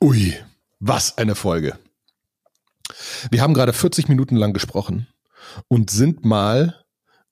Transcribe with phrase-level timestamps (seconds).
[0.00, 0.36] Ui,
[0.78, 1.76] was eine Folge.
[3.32, 5.08] Wir haben gerade 40 Minuten lang gesprochen
[5.66, 6.84] und sind mal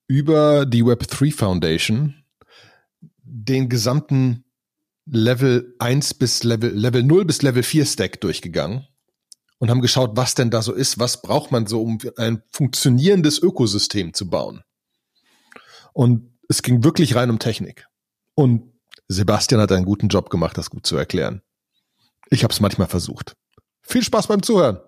[0.09, 2.25] über die Web3 Foundation
[3.23, 4.45] den gesamten
[5.05, 8.89] Level 1 bis Level, Level 0 bis Level 4 Stack durchgegangen
[9.59, 13.41] und haben geschaut, was denn da so ist, was braucht man so, um ein funktionierendes
[13.41, 14.63] Ökosystem zu bauen.
[15.93, 17.87] Und es ging wirklich rein um Technik.
[18.35, 18.73] Und
[19.07, 21.43] Sebastian hat einen guten Job gemacht, das gut zu erklären.
[22.31, 23.35] Ich habe es manchmal versucht.
[23.83, 24.81] Viel Spaß beim Zuhören.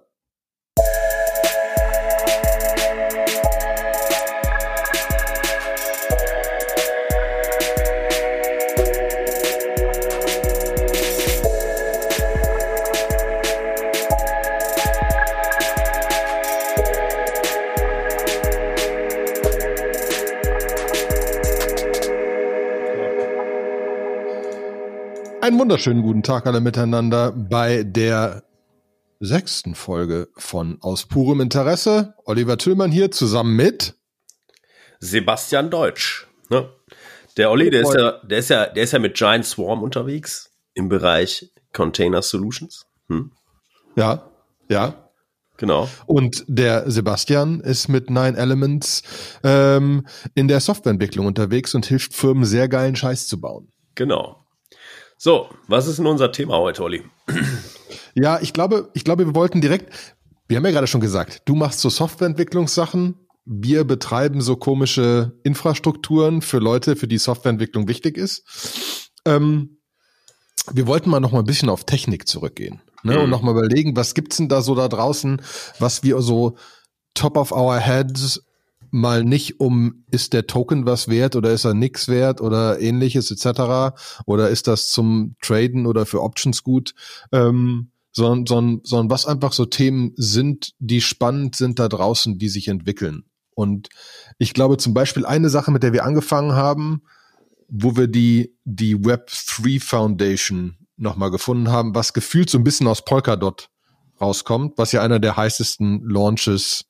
[25.49, 28.43] Einen wunderschönen guten Tag alle miteinander bei der
[29.19, 32.13] sechsten Folge von Aus purem Interesse.
[32.27, 33.95] Oliver Tüllmann hier zusammen mit
[35.01, 36.27] Sebastian Deutsch.
[36.51, 36.69] Ne?
[37.39, 40.51] Der Olli, der ist, ja, der, ist ja, der ist ja mit Giant Swarm unterwegs
[40.75, 42.85] im Bereich Container Solutions.
[43.09, 43.33] Hm?
[43.97, 44.31] Ja,
[44.69, 45.11] ja.
[45.57, 45.89] Genau.
[46.05, 49.03] Und der Sebastian ist mit Nine Elements
[49.43, 53.73] ähm, in der Softwareentwicklung unterwegs und hilft Firmen sehr geilen Scheiß zu bauen.
[53.95, 54.45] Genau.
[55.21, 57.03] So, was ist denn unser Thema heute, Olli?
[58.15, 59.93] Ja, ich glaube, ich glaube, wir wollten direkt,
[60.47, 66.41] wir haben ja gerade schon gesagt, du machst so Softwareentwicklungssachen, wir betreiben so komische Infrastrukturen
[66.41, 69.11] für Leute, für die Softwareentwicklung wichtig ist.
[69.25, 69.79] Ähm,
[70.73, 73.25] wir wollten mal noch mal ein bisschen auf Technik zurückgehen ne, mhm.
[73.25, 75.43] und noch mal überlegen, was gibt's denn da so da draußen,
[75.79, 76.57] was wir so
[77.15, 78.41] top of our heads
[78.91, 83.31] mal nicht um, ist der Token was wert oder ist er nix wert oder ähnliches
[83.31, 83.95] etc.
[84.27, 86.95] oder ist das zum Traden oder für Options gut,
[87.33, 92.49] ähm, sondern, sondern, sondern was einfach so Themen sind, die spannend sind da draußen, die
[92.49, 93.25] sich entwickeln.
[93.55, 93.89] Und
[94.39, 97.03] ich glaube zum Beispiel eine Sache, mit der wir angefangen haben,
[97.69, 103.05] wo wir die, die Web3 Foundation nochmal gefunden haben, was gefühlt so ein bisschen aus
[103.05, 103.69] Polkadot
[104.21, 106.88] rauskommt, was ja einer der heißesten Launches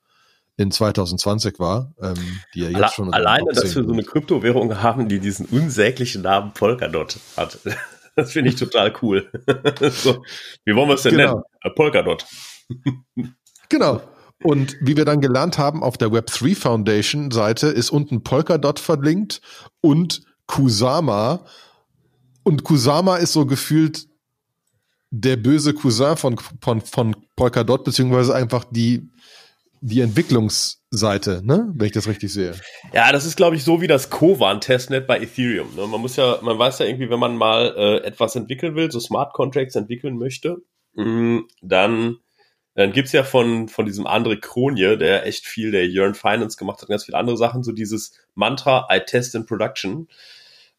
[0.59, 2.17] in 2020 war, ähm,
[2.53, 6.23] die ja jetzt Alle, schon alleine, dass wir so eine Kryptowährung haben, die diesen unsäglichen
[6.23, 7.59] Namen Polkadot hat.
[8.17, 9.31] Das finde ich total cool.
[9.93, 10.25] so,
[10.65, 11.35] wie wollen wir es denn genau.
[11.35, 11.43] nennen?
[11.63, 12.27] Äh, Polkadot.
[13.69, 14.01] genau.
[14.43, 19.41] Und wie wir dann gelernt haben, auf der Web3 Foundation Seite ist unten Polkadot verlinkt
[19.81, 21.45] und Kusama.
[22.43, 24.09] Und Kusama ist so gefühlt
[25.11, 29.09] der böse Cousin von, von, von Polkadot, beziehungsweise einfach die,
[29.81, 31.73] die Entwicklungsseite, ne?
[31.75, 32.55] Wenn ich das richtig sehe.
[32.93, 35.75] Ja, das ist, glaube ich, so wie das Kovan-Testnet bei Ethereum.
[35.77, 35.87] Ne?
[35.87, 39.01] Man muss ja, man weiß ja irgendwie, wenn man mal äh, etwas entwickeln will, so
[39.01, 40.59] Smart Contracts entwickeln möchte,
[40.95, 42.17] mh, mm, dann,
[42.75, 46.81] dann gibt's ja von, von diesem André Kronje, der echt viel der Yearn Finance gemacht
[46.83, 50.09] hat, ganz viele andere Sachen, so dieses Mantra, I test in production.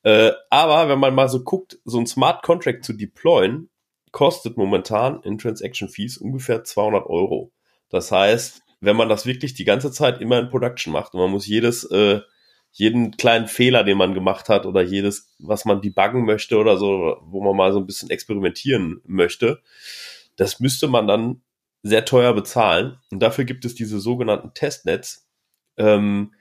[0.04, 3.70] Äh, aber wenn man mal so guckt, so ein Smart Contract zu deployen,
[4.12, 7.52] kostet momentan in Transaction Fees ungefähr 200 Euro.
[7.90, 11.32] Das heißt, wenn man das wirklich die ganze Zeit immer in Production macht und man
[11.32, 12.22] muss jedes, äh,
[12.72, 17.18] jeden kleinen Fehler, den man gemacht hat oder jedes, was man debuggen möchte oder so,
[17.24, 19.62] wo man mal so ein bisschen experimentieren möchte,
[20.36, 21.42] das müsste man dann
[21.82, 22.98] sehr teuer bezahlen.
[23.12, 25.28] Und dafür gibt es diese sogenannten Testnets,
[25.78, 26.34] ähm,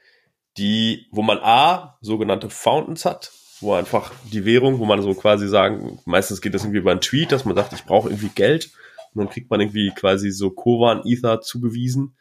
[0.57, 5.49] die, wo man A, sogenannte Fountains hat, wo einfach die Währung, wo man so quasi
[5.49, 8.71] sagen, meistens geht das irgendwie über einen Tweet, dass man sagt, ich brauche irgendwie Geld
[9.15, 12.17] und dann kriegt man irgendwie quasi so Kovan Ether zugewiesen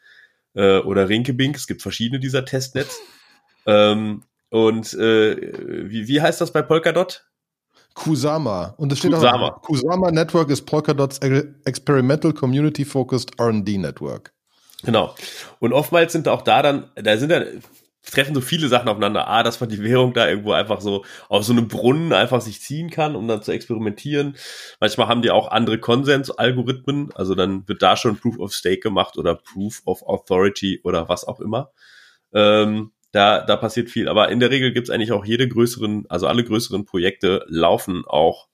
[0.58, 1.56] äh, oder Rinkebink.
[1.56, 2.98] Es gibt verschiedene dieser Testnets.
[3.66, 7.26] Ähm, und äh, wie, wie heißt das bei Polkadot?
[7.92, 8.74] Kusama.
[8.78, 9.48] Und es steht Kusama.
[9.48, 11.18] auch, Kusama Network ist Polkadot's
[11.66, 14.32] Experimental Community Focused R&D Network.
[14.84, 15.14] Genau.
[15.58, 17.42] Und oftmals sind auch da dann, da sind ja
[18.10, 19.28] treffen so viele Sachen aufeinander.
[19.28, 22.60] A, dass man die Währung da irgendwo einfach so auf so einem Brunnen einfach sich
[22.60, 24.36] ziehen kann, um dann zu experimentieren.
[24.80, 29.16] Manchmal haben die auch andere Konsens-Algorithmen, also dann wird da schon Proof of Stake gemacht
[29.16, 31.70] oder Proof of Authority oder was auch immer.
[32.32, 34.08] Ähm, da, da passiert viel.
[34.08, 38.48] Aber in der Regel gibt's eigentlich auch jede größeren, also alle größeren Projekte laufen auch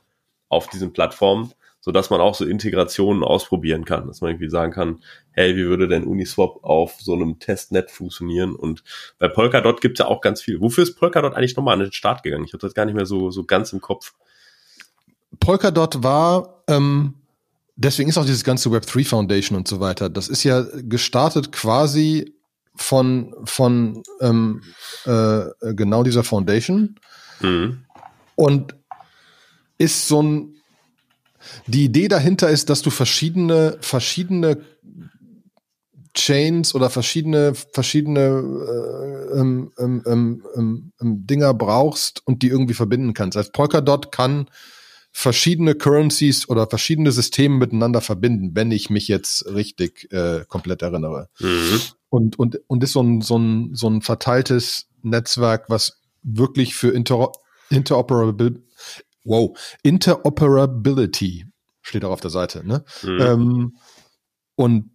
[0.48, 1.52] auf diesen Plattformen
[1.84, 5.00] so dass man auch so Integrationen ausprobieren kann, dass man irgendwie sagen kann,
[5.32, 8.56] hey, wie würde denn Uniswap auf so einem Testnet funktionieren?
[8.56, 8.82] Und
[9.18, 10.62] bei Polkadot gibt's ja auch ganz viel.
[10.62, 12.46] Wofür ist Polkadot eigentlich nochmal an den Start gegangen?
[12.46, 14.14] Ich habe das gar nicht mehr so, so ganz im Kopf.
[15.40, 17.16] Polkadot war, ähm,
[17.76, 20.08] deswegen ist auch dieses ganze Web3 Foundation und so weiter.
[20.08, 22.34] Das ist ja gestartet quasi
[22.74, 24.62] von, von ähm,
[25.04, 26.98] äh, genau dieser Foundation.
[27.40, 27.84] Mhm.
[28.36, 28.74] Und
[29.76, 30.54] ist so ein
[31.66, 34.62] Die Idee dahinter ist, dass du verschiedene, verschiedene
[36.14, 42.74] Chains oder verschiedene, verschiedene äh, ähm, ähm, ähm, ähm, ähm Dinger brauchst und die irgendwie
[42.74, 43.36] verbinden kannst.
[43.36, 44.48] Also Polkadot kann
[45.10, 51.28] verschiedene Currencies oder verschiedene Systeme miteinander verbinden, wenn ich mich jetzt richtig äh, komplett erinnere.
[51.40, 51.80] Mhm.
[52.08, 56.90] Und, und, und ist so ein, so, ein, so ein verteiltes Netzwerk, was wirklich für
[56.90, 57.32] Inter
[57.70, 58.60] Interoperability,
[59.24, 61.46] wow, Interoperability
[61.82, 62.84] steht auch auf der Seite, ne?
[63.02, 63.20] Mhm.
[63.20, 63.76] Ähm,
[64.56, 64.90] und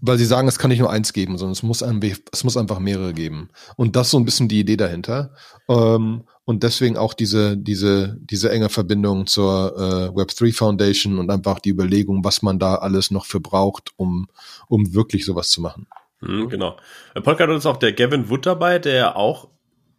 [0.00, 2.00] weil sie sagen, es kann nicht nur eins geben, sondern es muss, ein,
[2.32, 3.48] es muss einfach mehrere geben.
[3.76, 5.34] Und das ist so ein bisschen die Idee dahinter.
[5.68, 11.58] Ähm, und deswegen auch diese, diese, diese enge Verbindung zur äh, Web3 Foundation und einfach
[11.58, 14.28] die Überlegung, was man da alles noch für braucht, um,
[14.68, 15.86] um wirklich sowas zu machen.
[16.20, 16.76] Mhm, genau.
[17.14, 19.48] Polkadot ist auch der Gavin Wood dabei, der auch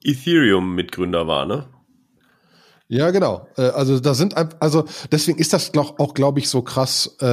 [0.03, 1.67] Ethereum-Mitgründer war, ne?
[2.89, 3.47] Ja, genau.
[3.57, 7.25] Äh, also da sind also deswegen ist das glaub, auch, glaube ich, so krass, äh,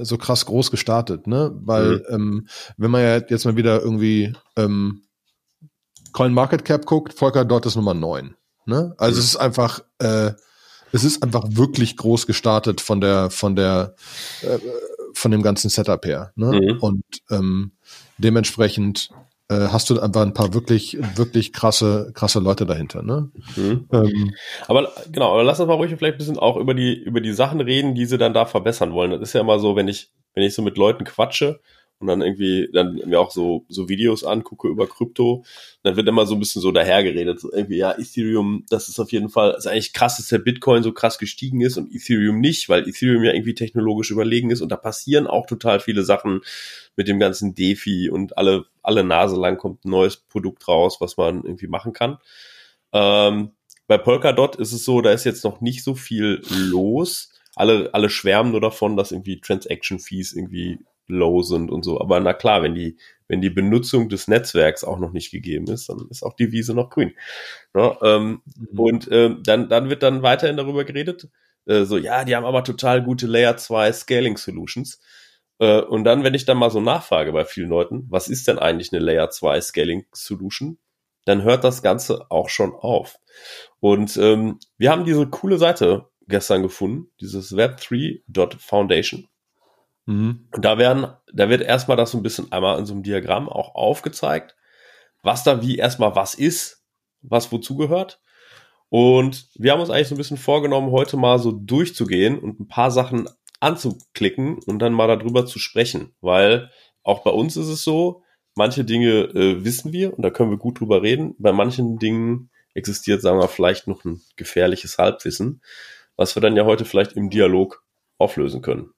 [0.00, 1.52] äh, so krass groß gestartet, ne?
[1.54, 2.02] Weil mhm.
[2.08, 5.02] ähm, wenn man ja jetzt mal wieder irgendwie ähm,
[6.12, 8.36] Coin Market Cap guckt, Volker dort ist Nummer neun.
[8.66, 8.94] Ne?
[8.98, 9.20] Also mhm.
[9.20, 10.32] es ist einfach, äh,
[10.92, 13.94] es ist einfach wirklich groß gestartet von der, von der,
[14.42, 14.58] äh,
[15.14, 16.32] von dem ganzen Setup her.
[16.36, 16.60] Ne?
[16.60, 16.78] Mhm.
[16.80, 17.72] Und ähm,
[18.18, 19.10] dementsprechend
[19.70, 23.02] hast du einfach ein paar wirklich, wirklich krasse, krasse Leute dahinter.
[23.02, 23.30] Ne?
[23.56, 23.88] Mhm.
[23.92, 24.34] Ähm,
[24.66, 27.32] aber genau, aber lass uns mal ruhig vielleicht ein bisschen auch über die, über die
[27.32, 29.10] Sachen reden, die sie dann da verbessern wollen.
[29.10, 31.60] Das ist ja immer so, wenn ich, wenn ich so mit Leuten quatsche,
[32.02, 35.44] und dann irgendwie dann mir auch so so Videos angucke über Krypto,
[35.82, 39.12] dann wird immer so ein bisschen so dahergeredet, so irgendwie ja Ethereum, das ist auf
[39.12, 42.68] jeden Fall, ist eigentlich krass, dass der Bitcoin so krass gestiegen ist und Ethereum nicht,
[42.68, 46.42] weil Ethereum ja irgendwie technologisch überlegen ist und da passieren auch total viele Sachen
[46.96, 51.16] mit dem ganzen DeFi und alle alle Nase lang kommt ein neues Produkt raus, was
[51.16, 52.18] man irgendwie machen kann.
[52.92, 53.52] Ähm,
[53.86, 57.30] bei Polkadot ist es so, da ist jetzt noch nicht so viel los.
[57.54, 62.00] Alle, alle schwärmen nur davon, dass irgendwie Transaction Fees irgendwie low sind und so.
[62.00, 62.96] Aber na klar, wenn die,
[63.28, 66.74] wenn die Benutzung des Netzwerks auch noch nicht gegeben ist, dann ist auch die Wiese
[66.74, 67.12] noch grün.
[67.74, 68.78] Ja, ähm, mhm.
[68.78, 71.28] Und ähm, dann, dann wird dann weiterhin darüber geredet,
[71.66, 75.00] äh, so, ja, die haben aber total gute Layer 2 Scaling Solutions.
[75.58, 78.58] Äh, und dann, wenn ich dann mal so nachfrage bei vielen Leuten, was ist denn
[78.58, 80.78] eigentlich eine Layer 2 Scaling Solution?
[81.24, 83.18] Dann hört das Ganze auch schon auf.
[83.78, 89.28] Und ähm, wir haben diese coole Seite gestern gefunden, dieses Web3.Foundation.
[90.06, 90.48] Mhm.
[90.50, 93.48] Und da werden, da wird erstmal das so ein bisschen einmal in so einem Diagramm
[93.48, 94.56] auch aufgezeigt,
[95.22, 96.84] was da wie erstmal was ist,
[97.22, 98.20] was wozu gehört.
[98.88, 102.68] Und wir haben uns eigentlich so ein bisschen vorgenommen, heute mal so durchzugehen und ein
[102.68, 103.28] paar Sachen
[103.60, 106.70] anzuklicken und dann mal darüber zu sprechen, weil
[107.02, 108.22] auch bei uns ist es so,
[108.54, 111.34] manche Dinge äh, wissen wir und da können wir gut drüber reden.
[111.38, 115.62] Bei manchen Dingen existiert, sagen wir, vielleicht noch ein gefährliches Halbwissen,
[116.16, 117.84] was wir dann ja heute vielleicht im Dialog
[118.18, 118.92] auflösen können.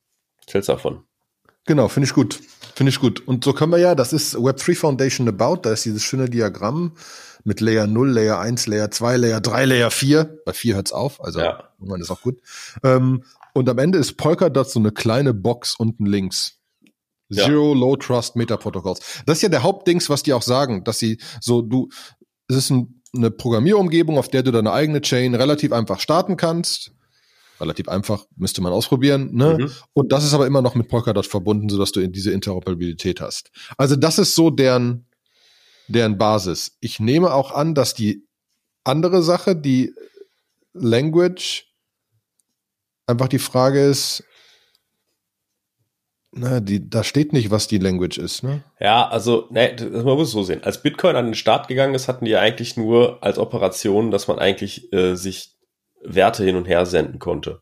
[0.53, 1.05] Hältst davon?
[1.67, 2.41] Genau, finde ich gut.
[2.75, 3.27] Finde ich gut.
[3.27, 6.93] Und so können wir ja, das ist Web3 Foundation About, da ist dieses schöne Diagramm
[7.45, 10.41] mit Layer 0, Layer 1, Layer 2, Layer 3, Layer 4.
[10.45, 11.71] Bei 4 hört's auf, also ja.
[11.79, 12.41] man ist auch gut.
[12.83, 13.23] Ähm,
[13.55, 16.59] und am Ende ist Polkadot so eine kleine Box unten links.
[17.33, 17.81] Zero ja.
[17.81, 19.23] Low Trust Meta Protocols.
[19.25, 21.89] Das ist ja der Hauptdings, was die auch sagen, dass sie so, du,
[22.49, 26.93] es ist ein, eine Programmierumgebung, auf der du deine eigene Chain relativ einfach starten kannst
[27.61, 29.35] relativ einfach, müsste man ausprobieren.
[29.35, 29.59] Ne?
[29.59, 29.71] Mhm.
[29.93, 33.51] Und das ist aber immer noch mit Polkadot verbunden, sodass du diese Interoperabilität hast.
[33.77, 35.07] Also das ist so deren,
[35.89, 36.77] deren Basis.
[36.81, 38.27] Ich nehme auch an, dass die
[38.85, 39.95] andere Sache, die
[40.73, 41.67] Language,
[43.07, 44.25] einfach die Frage ist,
[46.37, 48.65] na, die, da steht nicht, was die Language ist, ne?
[48.81, 50.65] Ja, also, ne, man muss es so sehen.
[50.65, 54.27] Als Bitcoin an den Start gegangen ist, hatten die ja eigentlich nur als Operation, dass
[54.27, 55.54] man eigentlich äh, sich
[56.05, 57.61] Werte hin und her senden konnte.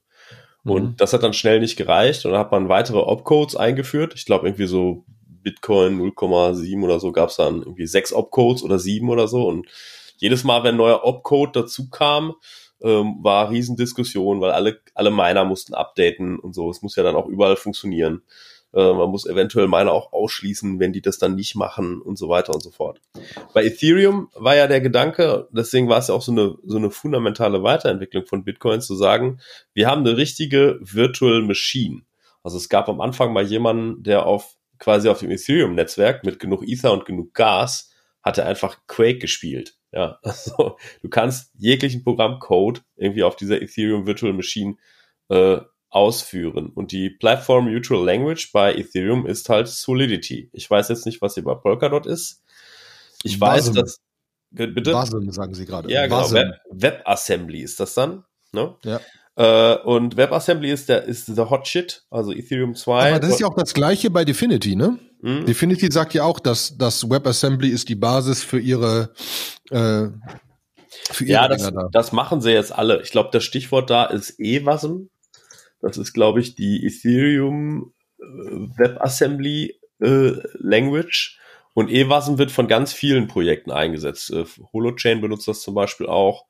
[0.65, 0.97] Und mhm.
[0.97, 4.15] das hat dann schnell nicht gereicht und dann hat man weitere Opcodes eingeführt.
[4.15, 8.79] Ich glaube irgendwie so Bitcoin 0,7 oder so gab es dann irgendwie sechs Opcodes oder
[8.79, 9.47] sieben oder so.
[9.47, 9.67] Und
[10.19, 12.35] jedes Mal, wenn ein neuer Opcode dazu kam,
[12.81, 16.71] ähm, war Riesendiskussion, weil alle, alle Miner mussten updaten und so.
[16.71, 18.23] Es muss ja dann auch überall funktionieren.
[18.75, 22.29] Äh, man muss eventuell Miner auch ausschließen, wenn die das dann nicht machen und so
[22.29, 23.01] weiter und so fort.
[23.53, 26.91] Bei Ethereum war ja der Gedanke, deswegen war es ja auch so eine, so eine
[26.91, 29.41] fundamentale Weiterentwicklung von Bitcoin zu sagen,
[29.75, 32.03] wir haben eine richtige Virtual Machine.
[32.43, 36.67] Also es gab am Anfang mal jemanden, der auf quasi auf dem Ethereum-Netzwerk mit genug
[36.67, 37.91] Ether und genug Gas
[38.23, 39.75] hatte einfach Quake gespielt.
[39.93, 44.77] Ja, also du kannst jeglichen Programmcode irgendwie auf dieser Ethereum Virtual Machine
[45.29, 45.61] äh,
[45.93, 46.71] ausführen.
[46.75, 50.51] Und die Platform Mutual Language bei Ethereum ist halt Solidity.
[50.53, 52.43] Ich weiß jetzt nicht, was hier bei Polkadot ist.
[53.23, 54.01] Ich weiß, dass
[54.51, 54.93] bitte.
[54.93, 55.93] Wasm, sagen Sie gerade.
[55.93, 56.31] Ja, genau.
[56.33, 58.25] Web, WebAssembly ist das dann.
[58.53, 58.75] Ne?
[58.85, 59.01] Ja.
[59.37, 63.11] Äh, und WebAssembly ist der ist der Hot Shit, also Ethereum 2.
[63.11, 64.99] Aber das ist ja auch das gleiche bei Definity, ne?
[65.21, 65.47] Mhm.
[65.47, 69.13] Definity sagt ja auch, dass das WebAssembly ist die Basis für ihre
[69.71, 70.09] äh,
[71.11, 71.89] für ihre ja, das, da.
[71.93, 73.03] das machen sie jetzt alle.
[73.03, 75.09] Ich glaube, das Stichwort da ist EWASM.
[75.83, 81.39] Das ist, glaube ich, die Ethereum äh, WebAssembly äh, Language.
[81.75, 84.31] Und EWASM wird von ganz vielen Projekten eingesetzt.
[84.31, 86.47] Äh, Holochain benutzt das zum Beispiel auch.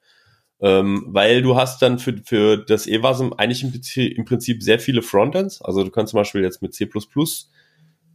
[0.60, 3.72] Ähm, weil du hast dann für, für das EWASM eigentlich im,
[4.16, 5.60] im Prinzip sehr viele Frontends.
[5.60, 6.88] Also du kannst zum Beispiel jetzt mit C++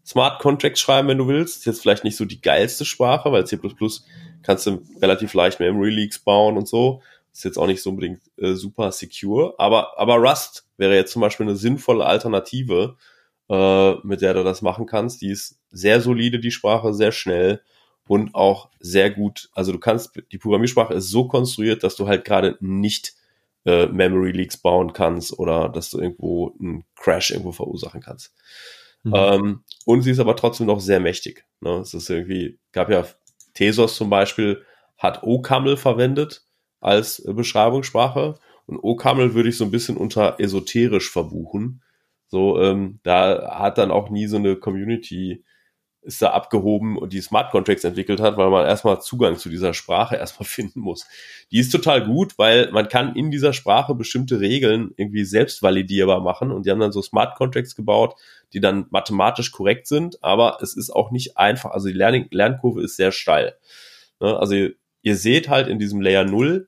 [0.05, 1.57] Smart Contracts schreiben, wenn du willst.
[1.57, 3.59] Ist jetzt vielleicht nicht so die geilste Sprache, weil C++
[4.43, 7.01] kannst du relativ leicht Memory Leaks bauen und so.
[7.37, 9.53] Ist jetzt auch nicht so unbedingt äh, super secure.
[9.59, 12.97] Aber, aber Rust wäre jetzt zum Beispiel eine sinnvolle Alternative,
[13.47, 15.21] äh, mit der du das machen kannst.
[15.21, 17.61] Die ist sehr solide, die Sprache, sehr schnell
[18.07, 19.51] und auch sehr gut.
[19.53, 23.13] Also du kannst, die Programmiersprache ist so konstruiert, dass du halt gerade nicht
[23.65, 28.33] äh, Memory Leaks bauen kannst oder dass du irgendwo einen Crash irgendwo verursachen kannst.
[29.03, 29.13] Mhm.
[29.15, 31.45] Ähm, und sie ist aber trotzdem noch sehr mächtig.
[31.61, 31.81] Ne?
[31.81, 33.05] Es ist irgendwie, gab ja
[33.53, 34.65] Tesos zum Beispiel,
[34.97, 36.46] hat OCaml verwendet
[36.79, 38.35] als äh, Beschreibungssprache.
[38.65, 41.81] Und OCaml würde ich so ein bisschen unter esoterisch verbuchen.
[42.27, 45.43] So, ähm, da hat dann auch nie so eine Community
[46.07, 49.73] ist da abgehoben und die Smart Contracts entwickelt hat, weil man erstmal Zugang zu dieser
[49.73, 51.05] Sprache erstmal finden muss.
[51.51, 56.21] Die ist total gut, weil man kann in dieser Sprache bestimmte Regeln irgendwie selbst validierbar
[56.21, 58.15] machen und die haben dann so Smart Contracts gebaut,
[58.53, 62.81] die dann mathematisch korrekt sind, aber es ist auch nicht einfach, also die Lern Lernkurve
[62.81, 63.57] ist sehr steil.
[64.21, 64.37] Ne?
[64.39, 64.69] Also
[65.07, 66.67] ihr, seht halt in diesem Layer 0,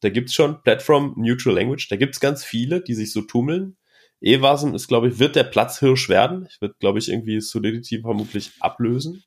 [0.00, 3.76] da gibt's schon Platform Neutral Language, da gibt's ganz viele, die sich so tummeln,
[4.20, 6.46] Evasen ist, glaube ich, wird der Platzhirsch werden.
[6.50, 9.24] Ich wird, glaube ich, irgendwie Solidity vermutlich ablösen.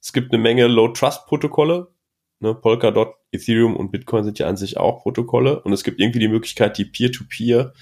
[0.00, 1.88] Es gibt eine Menge Low-Trust-Protokolle.
[2.40, 5.60] Ne, Polkadot, Ethereum und Bitcoin sind ja an sich auch Protokolle.
[5.62, 7.72] Und es gibt irgendwie die Möglichkeit, die Peer-to-Peer -Peer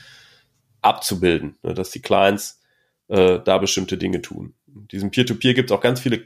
[0.82, 2.62] abzubilden, ne, dass die Clients
[3.08, 4.54] äh, da bestimmte Dinge tun.
[4.66, 6.24] In diesem Peer-to-Peer gibt es auch ganz viele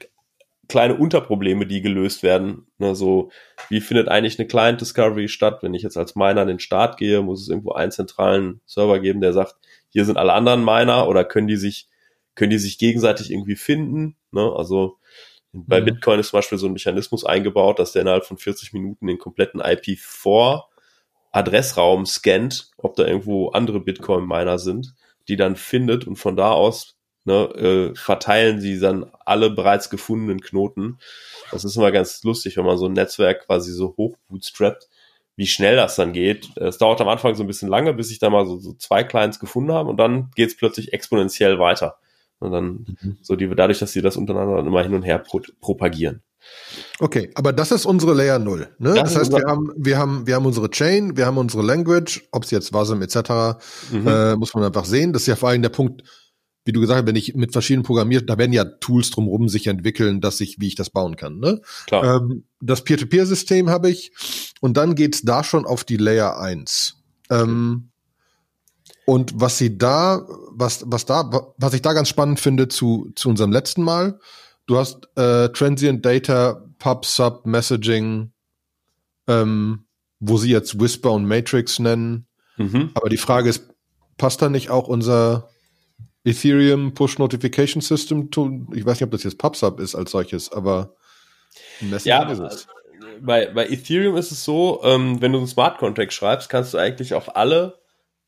[0.69, 2.67] kleine Unterprobleme, die gelöst werden.
[2.79, 3.31] Ne, so,
[3.69, 5.59] wie findet eigentlich eine Client Discovery statt?
[5.63, 9.01] Wenn ich jetzt als Miner an den Start gehe, muss es irgendwo einen zentralen Server
[9.01, 9.57] geben, der sagt,
[9.89, 11.89] hier sind alle anderen Miner oder können die sich,
[12.35, 14.17] können die sich gegenseitig irgendwie finden?
[14.33, 14.53] Ne?
[14.55, 14.99] Also
[15.53, 15.87] bei mhm.
[15.87, 19.19] Bitcoin ist zum Beispiel so ein Mechanismus eingebaut, dass der innerhalb von 40 Minuten den
[19.19, 20.63] kompletten IP4
[21.31, 24.95] Adressraum scannt, ob da irgendwo andere Bitcoin-Miner sind,
[25.29, 26.94] die dann findet und von da aus
[27.25, 30.99] ne, äh, verteilen sie dann alle bereits gefundenen Knoten.
[31.51, 34.89] Das ist immer ganz lustig, wenn man so ein Netzwerk quasi so hoch bootstrappt,
[35.37, 36.51] wie schnell das dann geht.
[36.57, 39.05] Es dauert am Anfang so ein bisschen lange, bis ich da mal so, so zwei
[39.05, 41.97] Clients gefunden habe und dann geht es plötzlich exponentiell weiter.
[42.39, 43.17] Und dann mhm.
[43.23, 46.23] so die, dadurch, dass sie das untereinander dann immer hin und her pro, propagieren.
[47.01, 48.69] Okay, aber das ist unsere Layer 0.
[48.79, 48.95] Ne?
[48.95, 52.29] Das, das heißt, wir haben, wir, haben, wir haben unsere Chain, wir haben unsere Language,
[52.33, 53.59] ob es jetzt WASM etc.,
[53.91, 54.07] mhm.
[54.07, 55.13] äh, muss man einfach sehen.
[55.15, 56.03] Das ist ja vor allem der Punkt,
[56.65, 59.67] wie du gesagt hast, wenn ich mit verschiedenen programmiert, da werden ja Tools drumherum sich
[59.67, 61.39] entwickeln, dass ich, wie ich das bauen kann.
[61.39, 61.61] Ne?
[61.87, 62.23] Klar.
[62.23, 64.13] Ähm, das Peer-to-Peer-System habe ich
[64.61, 66.97] und dann geht's da schon auf die Layer 1.
[67.31, 67.91] Ähm,
[69.05, 73.29] und was sie da, was, was da, was ich da ganz spannend finde zu, zu
[73.29, 74.19] unserem letzten Mal,
[74.67, 78.33] du hast äh, Transient Data, Pub, Sub, Messaging,
[79.27, 79.85] ähm,
[80.21, 82.27] wo sie jetzt Whisper und Matrix nennen.
[82.57, 82.91] Mhm.
[82.95, 83.69] Aber die Frage ist,
[84.17, 85.51] passt da nicht auch unser
[86.25, 88.67] Ethereum Push Notification System Tool.
[88.75, 90.97] Ich weiß nicht, ob das jetzt PubSub ist als solches, aber
[92.05, 92.67] ja, ist es.
[93.21, 96.79] Bei, bei Ethereum ist es so, ähm, wenn du einen Smart Contract schreibst, kannst du
[96.79, 97.79] eigentlich auf alle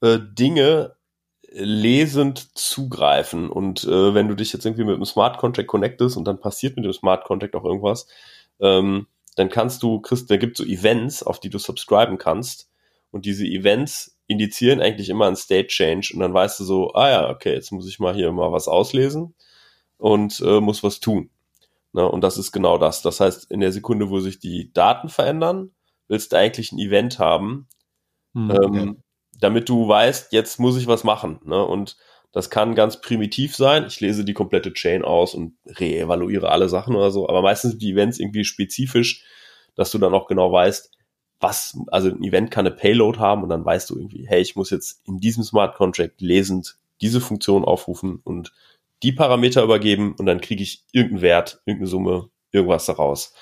[0.01, 0.97] äh, Dinge
[1.51, 3.49] lesend zugreifen.
[3.51, 6.77] Und äh, wenn du dich jetzt irgendwie mit einem Smart Contract connectest und dann passiert
[6.77, 8.07] mit dem Smart Contract auch irgendwas,
[8.61, 12.71] ähm, dann kannst du, kriegst, da gibt es so Events, auf die du subscriben kannst.
[13.11, 17.09] Und diese Events indizieren eigentlich immer einen State Change und dann weißt du so, ah
[17.09, 19.35] ja, okay, jetzt muss ich mal hier mal was auslesen
[19.99, 21.31] und äh, muss was tun.
[21.93, 22.09] Ne?
[22.09, 23.03] Und das ist genau das.
[23.03, 25.71] Das heißt, in der Sekunde, wo sich die Daten verändern,
[26.09, 27.69] willst du eigentlich ein Event haben,
[28.35, 28.95] hm, ähm, okay.
[29.41, 31.41] damit du weißt, jetzt muss ich was machen.
[31.45, 31.65] Ne?
[31.65, 31.97] Und
[32.33, 33.87] das kann ganz primitiv sein.
[33.87, 37.29] Ich lese die komplette Chain aus und reevaluiere alle Sachen oder so.
[37.29, 39.25] Aber meistens sind die Events irgendwie spezifisch,
[39.75, 40.96] dass du dann auch genau weißt,
[41.41, 44.57] was, also ein Event kann eine Payload haben und dann weißt du irgendwie, hey, ich
[44.57, 48.53] muss jetzt in diesem Smart Contract lesend diese Funktion aufrufen und
[49.03, 53.35] die Parameter übergeben und dann kriege ich irgendeinen Wert, irgendeine Summe, irgendwas daraus,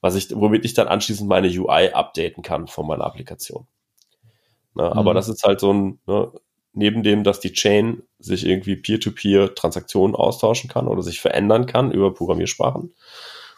[0.00, 3.66] was ich, womit ich dann anschließend meine UI updaten kann von meiner Applikation.
[4.74, 4.98] Na, mhm.
[4.98, 6.32] Aber das ist halt so ein, ne,
[6.72, 11.92] neben dem, dass die Chain sich irgendwie Peer-to-Peer Transaktionen austauschen kann oder sich verändern kann
[11.92, 12.94] über Programmiersprachen,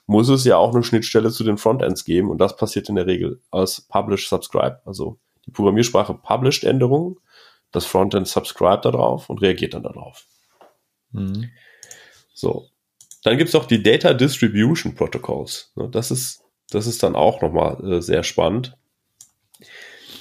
[0.07, 3.07] muss es ja auch eine Schnittstelle zu den Frontends geben und das passiert in der
[3.07, 4.81] Regel als Publish Subscribe.
[4.85, 7.17] Also die Programmiersprache published Änderungen,
[7.73, 10.27] das Frontend subscribe darauf und reagiert dann darauf.
[11.13, 11.51] Mhm.
[12.33, 12.69] So.
[13.23, 15.73] Dann gibt es auch die Data Distribution Protocols.
[15.77, 18.77] Ne, das ist, das ist dann auch nochmal äh, sehr spannend.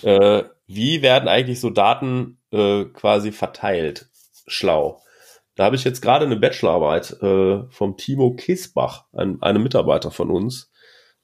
[0.03, 4.07] Äh, wie werden eigentlich so Daten äh, quasi verteilt?
[4.47, 5.01] Schlau.
[5.55, 10.31] Da habe ich jetzt gerade eine Bachelorarbeit äh, vom Timo Kisbach, ein, einem Mitarbeiter von
[10.31, 10.71] uns.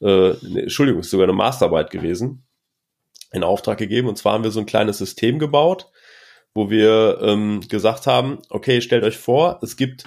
[0.01, 2.45] Äh, ne, Entschuldigung, ist sogar eine Masterarbeit gewesen,
[3.31, 4.07] in Auftrag gegeben.
[4.07, 5.89] Und zwar haben wir so ein kleines System gebaut,
[6.53, 10.05] wo wir ähm, gesagt haben, okay, stellt euch vor, es gibt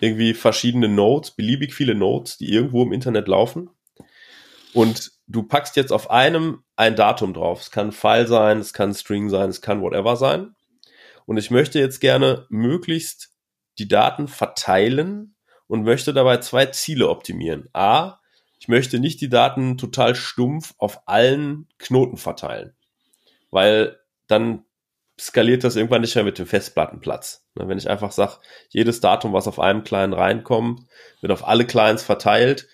[0.00, 3.70] irgendwie verschiedene Nodes, beliebig viele Nodes, die irgendwo im Internet laufen.
[4.74, 7.60] Und du packst jetzt auf einem ein Datum drauf.
[7.60, 10.54] Es kann File sein, es kann String sein, es kann whatever sein.
[11.24, 13.31] Und ich möchte jetzt gerne möglichst
[13.78, 15.34] die Daten verteilen
[15.66, 17.68] und möchte dabei zwei Ziele optimieren.
[17.72, 18.18] A,
[18.58, 22.76] ich möchte nicht die Daten total stumpf auf allen Knoten verteilen,
[23.50, 24.64] weil dann
[25.18, 27.46] skaliert das irgendwann nicht mehr mit dem Festplattenplatz.
[27.54, 28.38] Ne, wenn ich einfach sage,
[28.70, 30.82] jedes Datum, was auf einem Client reinkommt,
[31.20, 32.68] wird auf alle Clients verteilt,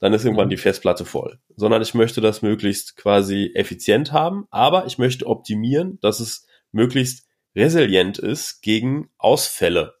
[0.00, 1.38] dann ist irgendwann die Festplatte voll.
[1.54, 7.28] Sondern ich möchte das möglichst quasi effizient haben, aber ich möchte optimieren, dass es möglichst
[7.54, 9.94] resilient ist gegen Ausfälle.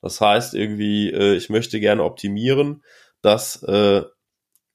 [0.00, 2.82] Das heißt irgendwie, äh, ich möchte gerne optimieren,
[3.22, 4.02] dass, äh,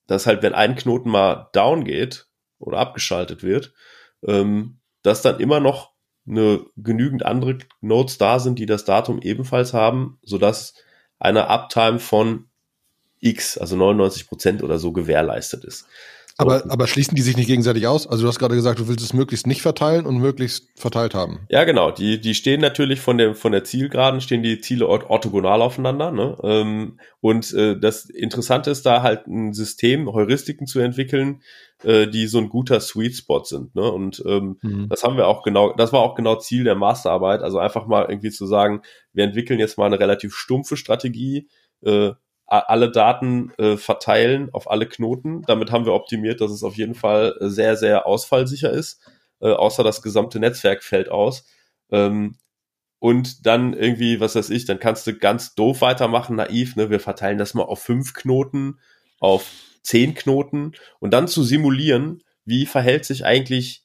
[0.07, 2.27] dass halt, wenn ein Knoten mal down geht
[2.59, 3.73] oder abgeschaltet wird,
[4.25, 5.93] ähm, dass dann immer noch
[6.27, 10.73] eine genügend andere Nodes da sind, die das Datum ebenfalls haben, sodass
[11.19, 12.49] eine Uptime von
[13.19, 15.87] X, also 99 Prozent oder so gewährleistet ist.
[16.37, 18.07] Aber, aber schließen die sich nicht gegenseitig aus?
[18.07, 21.45] Also du hast gerade gesagt, du willst es möglichst nicht verteilen und möglichst verteilt haben.
[21.49, 21.91] Ja, genau.
[21.91, 26.11] Die, die stehen natürlich von der, von der Zielgeraden, stehen die Ziele orthogonal aufeinander.
[26.11, 26.37] Ne?
[26.43, 31.41] Ähm, und äh, das Interessante ist da halt ein System, Heuristiken zu entwickeln,
[31.83, 33.75] äh, die so ein guter Sweet Spot sind.
[33.75, 33.91] Ne?
[33.91, 34.89] Und ähm, mhm.
[34.89, 37.41] das haben wir auch genau, das war auch genau Ziel der Masterarbeit.
[37.41, 38.81] Also einfach mal irgendwie zu sagen,
[39.13, 41.47] wir entwickeln jetzt mal eine relativ stumpfe Strategie,
[41.83, 42.11] äh,
[42.59, 45.41] alle Daten äh, verteilen auf alle Knoten.
[45.43, 49.01] Damit haben wir optimiert, dass es auf jeden Fall sehr, sehr ausfallsicher ist,
[49.41, 51.45] äh, außer das gesamte Netzwerk fällt aus.
[51.91, 52.37] Ähm,
[52.99, 56.89] und dann irgendwie, was weiß ich, dann kannst du ganz doof weitermachen, naiv, ne?
[56.89, 58.79] Wir verteilen das mal auf fünf Knoten,
[59.19, 63.83] auf zehn Knoten und dann zu simulieren, wie verhält sich eigentlich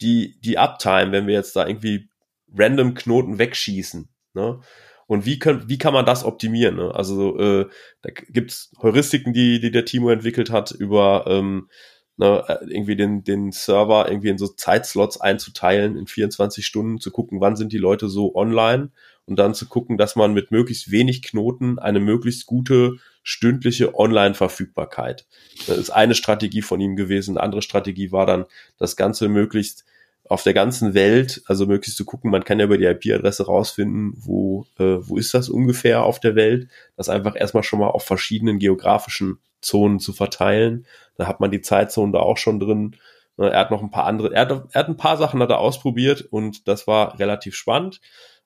[0.00, 2.08] die, die Uptime, wenn wir jetzt da irgendwie
[2.52, 4.08] random Knoten wegschießen.
[4.34, 4.60] Ne?
[5.06, 6.76] Und wie, können, wie kann man das optimieren?
[6.76, 6.94] Ne?
[6.94, 7.66] Also äh,
[8.02, 11.68] da gibt's Heuristiken, die, die der Timo entwickelt hat, über ähm,
[12.16, 17.10] ne, äh, irgendwie den, den Server irgendwie in so Zeitslots einzuteilen in 24 Stunden, zu
[17.10, 18.90] gucken, wann sind die Leute so online
[19.26, 25.26] und dann zu gucken, dass man mit möglichst wenig Knoten eine möglichst gute stündliche Online-Verfügbarkeit.
[25.66, 27.36] Das ist eine Strategie von ihm gewesen.
[27.36, 28.44] Eine andere Strategie war dann,
[28.78, 29.84] das Ganze möglichst
[30.28, 34.12] auf der ganzen Welt, also möglichst zu gucken, man kann ja über die IP-Adresse rausfinden,
[34.16, 38.04] wo, äh, wo ist das ungefähr auf der Welt, das einfach erstmal schon mal auf
[38.04, 40.86] verschiedenen geografischen Zonen zu verteilen.
[41.16, 42.96] Da hat man die Zeitzone da auch schon drin.
[43.36, 45.50] Ne, er hat noch ein paar andere, er hat, er hat ein paar Sachen hat
[45.50, 48.00] er ausprobiert und das war relativ spannend.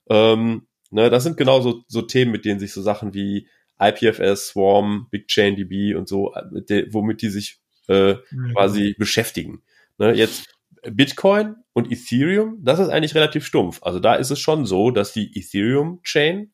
[0.09, 4.49] Ähm, ne, das sind genau so, so Themen, mit denen sich so Sachen wie IPFS,
[4.49, 8.53] Swarm, BigChainDB und so, de, womit die sich äh, mhm.
[8.53, 9.63] quasi beschäftigen.
[9.99, 10.47] Ne, jetzt
[10.83, 13.81] Bitcoin und Ethereum, das ist eigentlich relativ stumpf.
[13.83, 16.53] Also da ist es schon so, dass die Ethereum-Chain,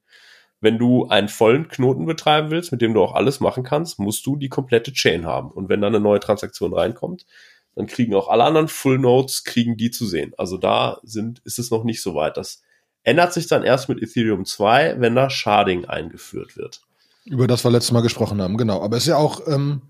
[0.61, 4.27] wenn du einen vollen Knoten betreiben willst, mit dem du auch alles machen kannst, musst
[4.27, 5.51] du die komplette Chain haben.
[5.51, 7.27] Und wenn dann eine neue Transaktion reinkommt,
[7.75, 10.33] dann kriegen auch alle anderen Full Nodes, kriegen die zu sehen.
[10.39, 12.37] Also da sind, ist es noch nicht so weit.
[12.37, 12.63] Das
[13.03, 16.81] ändert sich dann erst mit Ethereum 2, wenn da Sharding eingeführt wird.
[17.27, 18.83] Über das wir letztes Mal gesprochen haben, genau.
[18.83, 19.83] Aber es ist ja auch, ähm,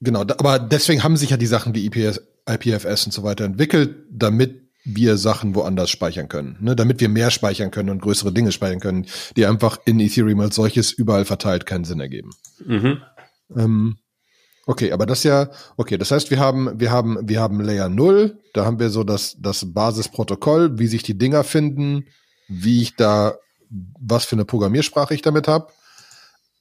[0.00, 3.96] genau, aber deswegen haben sich ja die Sachen wie IPS, IPFS und so weiter entwickelt,
[4.10, 6.76] damit wir Sachen woanders speichern können, ne?
[6.76, 10.56] damit wir mehr speichern können und größere Dinge speichern können, die einfach in Ethereum als
[10.56, 12.30] solches überall verteilt keinen Sinn ergeben.
[12.64, 12.98] Mhm.
[13.56, 13.96] Ähm,
[14.66, 18.38] okay, aber das ja, okay, das heißt, wir haben, wir haben, wir haben Layer 0,
[18.52, 22.04] da haben wir so das, das Basisprotokoll, wie sich die Dinger finden,
[22.48, 23.38] wie ich da,
[23.70, 25.68] was für eine Programmiersprache ich damit habe.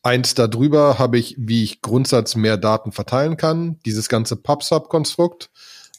[0.02, 5.50] Eins darüber habe ich, wie ich Grundsatz mehr Daten verteilen kann, dieses ganze PubSub-Konstrukt.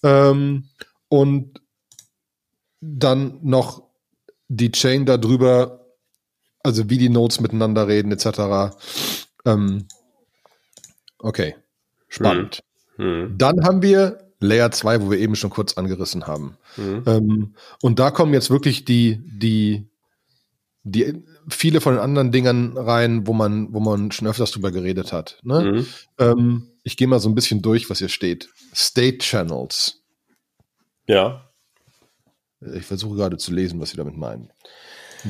[0.05, 0.69] Ähm,
[1.09, 1.61] und
[2.81, 3.83] dann noch
[4.49, 5.87] die Chain darüber,
[6.62, 8.77] also wie die Nodes miteinander reden, etc.
[9.45, 9.87] Ähm,
[11.19, 11.57] okay,
[12.09, 12.62] spannend.
[12.97, 13.05] Hm.
[13.05, 13.38] Hm.
[13.38, 16.57] Dann haben wir Layer 2, wo wir eben schon kurz angerissen haben.
[16.77, 17.03] Hm.
[17.07, 19.88] Ähm, und da kommen jetzt wirklich die, die,
[20.83, 25.13] die viele von den anderen Dingern rein, wo man, wo man schon öfters drüber geredet
[25.13, 25.39] hat.
[25.43, 25.61] Ne?
[25.61, 25.87] Mhm.
[26.19, 28.49] Ähm, ich gehe mal so ein bisschen durch, was hier steht.
[28.75, 30.03] State Channels.
[31.07, 31.51] Ja.
[32.75, 34.51] Ich versuche gerade zu lesen, was sie damit meinen.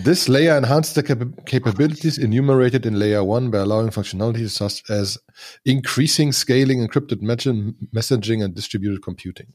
[0.05, 5.23] This layer enhanced the cap capabilities enumerated in layer 1 by allowing functionalities such as
[5.65, 9.55] increasing scaling, encrypted messaging and distributed computing.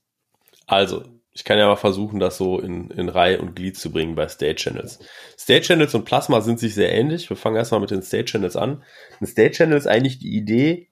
[0.67, 4.15] Also, ich kann ja mal versuchen, das so in, in Reihe und Glied zu bringen
[4.15, 4.99] bei State Channels.
[5.37, 7.29] State Channels und Plasma sind sich sehr ähnlich.
[7.29, 8.83] Wir fangen erstmal mit den State Channels an.
[9.21, 10.89] Ein State Channel ist eigentlich die Idee,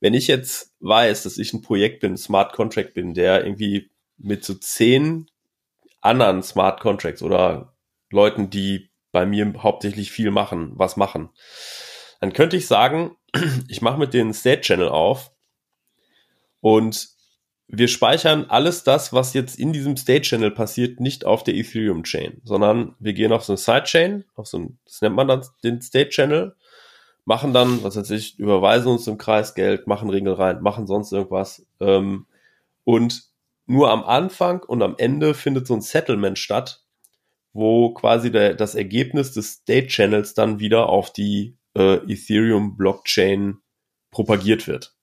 [0.00, 4.44] wenn ich jetzt weiß, dass ich ein Projekt bin, Smart Contract bin, der irgendwie mit
[4.44, 5.30] so zehn
[6.00, 7.74] anderen Smart Contracts oder
[8.10, 11.30] Leuten, die bei mir hauptsächlich viel machen, was machen,
[12.20, 13.16] dann könnte ich sagen,
[13.68, 15.32] ich mache mit den State Channel auf
[16.60, 17.17] und
[17.68, 22.02] wir speichern alles das, was jetzt in diesem State Channel passiert, nicht auf der Ethereum
[22.02, 25.28] Chain, sondern wir gehen auf so eine Side Chain, auf so ein, das nennt man
[25.28, 26.56] dann den State Channel,
[27.26, 31.12] machen dann, was weiß ich, überweisen uns im Kreis Geld, machen Ringel rein, machen sonst
[31.12, 31.66] irgendwas.
[31.78, 32.26] Ähm,
[32.84, 33.24] und
[33.66, 36.82] nur am Anfang und am Ende findet so ein Settlement statt,
[37.52, 43.58] wo quasi der, das Ergebnis des State Channels dann wieder auf die äh, Ethereum Blockchain
[44.10, 44.94] propagiert wird.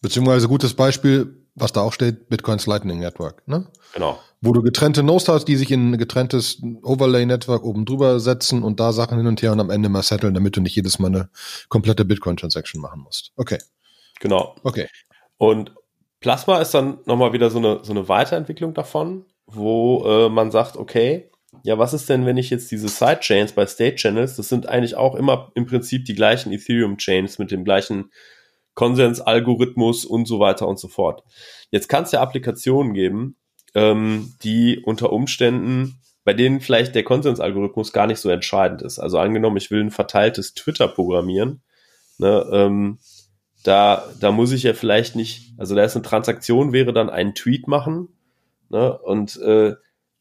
[0.00, 3.66] Beziehungsweise gutes Beispiel, was da auch steht, Bitcoins Lightning Network, ne?
[3.94, 4.18] Genau.
[4.40, 8.80] Wo du getrennte Nodes hast, die sich in ein getrenntes Overlay-Network oben drüber setzen und
[8.80, 11.08] da Sachen hin und her und am Ende mal setteln, damit du nicht jedes Mal
[11.08, 11.30] eine
[11.68, 13.32] komplette Bitcoin-Transaction machen musst.
[13.36, 13.58] Okay.
[14.20, 14.56] Genau.
[14.62, 14.88] Okay.
[15.36, 15.74] Und
[16.20, 20.76] Plasma ist dann nochmal wieder so eine, so eine Weiterentwicklung davon, wo äh, man sagt,
[20.76, 21.30] okay,
[21.64, 24.96] ja, was ist denn, wenn ich jetzt diese Sidechains bei State Channels, das sind eigentlich
[24.96, 28.10] auch immer im Prinzip die gleichen Ethereum-Chains mit dem gleichen
[28.74, 31.22] Konsensalgorithmus und so weiter und so fort.
[31.70, 33.36] Jetzt kann es ja Applikationen geben,
[33.74, 38.98] ähm, die unter Umständen, bei denen vielleicht der Konsensalgorithmus gar nicht so entscheidend ist.
[38.98, 41.62] Also angenommen, ich will ein verteiltes Twitter programmieren,
[42.18, 42.98] ne, ähm,
[43.64, 47.34] da, da muss ich ja vielleicht nicht, also da ist eine Transaktion, wäre dann ein
[47.34, 48.08] Tweet machen,
[48.70, 49.74] ne, und äh,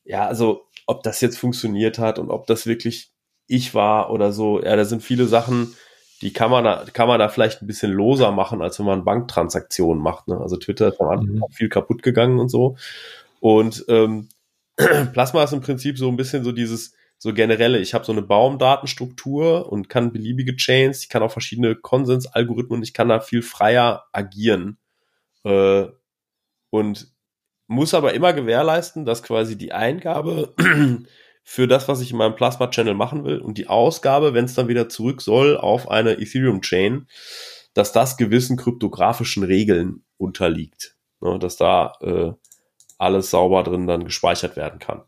[0.03, 3.11] ja, also ob das jetzt funktioniert hat und ob das wirklich
[3.47, 5.75] ich war oder so, ja, da sind viele Sachen,
[6.21, 9.03] die kann man da, kann man da vielleicht ein bisschen loser machen, als wenn man
[9.03, 10.27] Banktransaktionen macht.
[10.27, 10.37] Ne?
[10.37, 11.43] Also Twitter ist am Anfang mhm.
[11.51, 12.77] viel kaputt gegangen und so.
[13.39, 14.29] Und ähm,
[15.13, 18.23] Plasma ist im Prinzip so ein bisschen so dieses so generelle, ich habe so eine
[18.23, 24.05] Baumdatenstruktur und kann beliebige Chains, ich kann auch verschiedene Konsensalgorithmen, ich kann da viel freier
[24.11, 24.79] agieren.
[25.43, 25.85] Äh,
[26.71, 27.07] und
[27.67, 30.53] muss aber immer gewährleisten, dass quasi die Eingabe
[31.43, 34.67] für das, was ich in meinem Plasma-Channel machen will und die Ausgabe, wenn es dann
[34.67, 37.07] wieder zurück soll auf eine Ethereum-Chain,
[37.73, 40.95] dass das gewissen kryptografischen Regeln unterliegt.
[41.21, 42.31] Ne, dass da äh,
[42.97, 45.03] alles sauber drin dann gespeichert werden kann.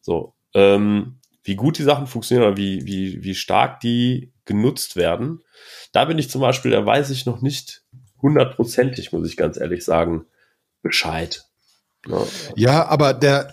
[0.00, 5.42] So, ähm, wie gut die Sachen funktionieren oder wie, wie, wie stark die genutzt werden,
[5.92, 7.82] da bin ich zum Beispiel, da weiß ich noch nicht
[8.20, 10.26] hundertprozentig, muss ich ganz ehrlich sagen,
[10.82, 11.44] Bescheid.
[12.06, 12.20] Ne?
[12.56, 13.52] Ja, aber der,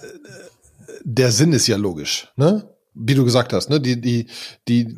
[1.04, 2.68] der Sinn ist ja logisch, ne?
[2.94, 3.80] Wie du gesagt hast, ne?
[3.80, 4.28] Die, die,
[4.68, 4.98] die,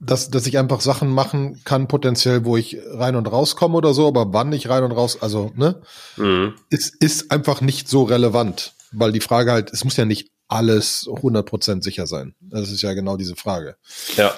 [0.00, 4.06] dass, dass ich einfach Sachen machen kann, potenziell, wo ich rein und rauskomme oder so,
[4.08, 5.82] aber wann ich rein und raus, also, ne?
[6.16, 6.54] Mhm.
[6.70, 11.06] Ist, ist einfach nicht so relevant, weil die Frage halt, es muss ja nicht alles
[11.06, 12.34] 100% sicher sein.
[12.40, 13.76] Das ist ja genau diese Frage.
[14.16, 14.32] Ja.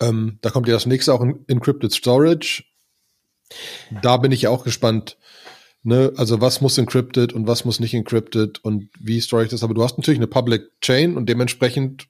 [0.00, 2.64] Ähm, da kommt ja das nächste auch in Encrypted Storage.
[4.02, 5.16] Da bin ich ja auch gespannt,
[5.86, 9.62] Ne, also was muss encrypted und was muss nicht encrypted und wie store ich das?
[9.62, 12.08] Aber du hast natürlich eine Public Chain und dementsprechend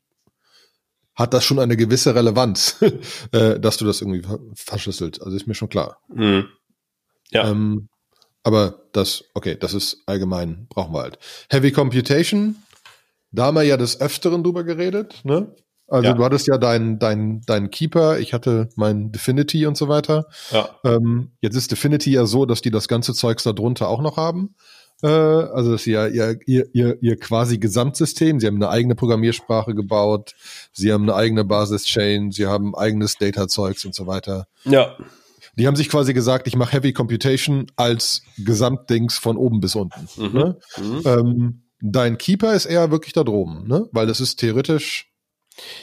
[1.17, 2.77] hat das schon eine gewisse Relevanz,
[3.33, 4.23] äh, dass du das irgendwie
[4.55, 5.21] verschlüsselt.
[5.21, 5.99] Also ist mir schon klar.
[6.09, 6.47] Mhm.
[7.31, 7.51] Ja.
[7.51, 7.89] Ähm,
[8.45, 11.19] aber das, okay, das ist allgemein, brauchen wir halt.
[11.51, 12.55] Heavy Computation,
[13.33, 15.53] da haben wir ja des Öfteren drüber geredet, ne?
[15.87, 16.15] Also ja.
[16.15, 20.27] du hattest ja deinen dein, dein Keeper, ich hatte mein Definity und so weiter.
[20.51, 20.69] Ja.
[20.85, 24.17] Ähm, jetzt ist Definity ja so, dass die das ganze Zeugs da drunter auch noch
[24.17, 24.55] haben.
[25.03, 28.41] Äh, also das ist ja ihr, ihr, ihr, ihr quasi Gesamtsystem.
[28.41, 30.35] Sie haben eine eigene Programmiersprache gebaut,
[30.73, 34.47] sie haben eine eigene Basis-Chain, sie haben eigenes Data-Zeugs und so weiter.
[34.65, 34.97] Ja.
[35.57, 40.09] Die haben sich quasi gesagt, ich mache Heavy Computation als Gesamtdings von oben bis unten.
[40.17, 40.33] Mhm.
[40.33, 40.59] Ne?
[40.79, 41.03] Mhm.
[41.05, 43.89] Ähm, dein Keeper ist eher wirklich da droben, ne?
[43.93, 45.14] Weil das ist theoretisch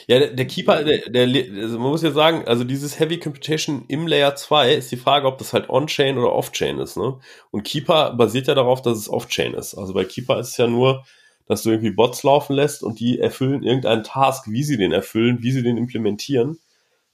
[0.06, 1.26] ja, der, der Keeper, der, der,
[1.62, 5.26] also man muss ja sagen, also dieses Heavy Computation im Layer 2 ist die Frage,
[5.26, 7.18] ob das halt On-Chain oder Off-Chain ist, ne?
[7.50, 9.74] Und Keeper basiert ja darauf, dass es Off-Chain ist.
[9.74, 11.04] Also bei Keeper ist es ja nur,
[11.46, 15.38] dass du irgendwie Bots laufen lässt und die erfüllen irgendeinen Task, wie sie den erfüllen,
[15.40, 16.58] wie sie den implementieren.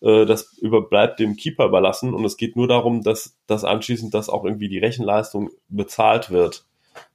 [0.00, 4.28] Äh, das überbleibt dem Keeper überlassen und es geht nur darum, dass, dass anschließend das
[4.28, 6.64] auch irgendwie die Rechenleistung bezahlt wird.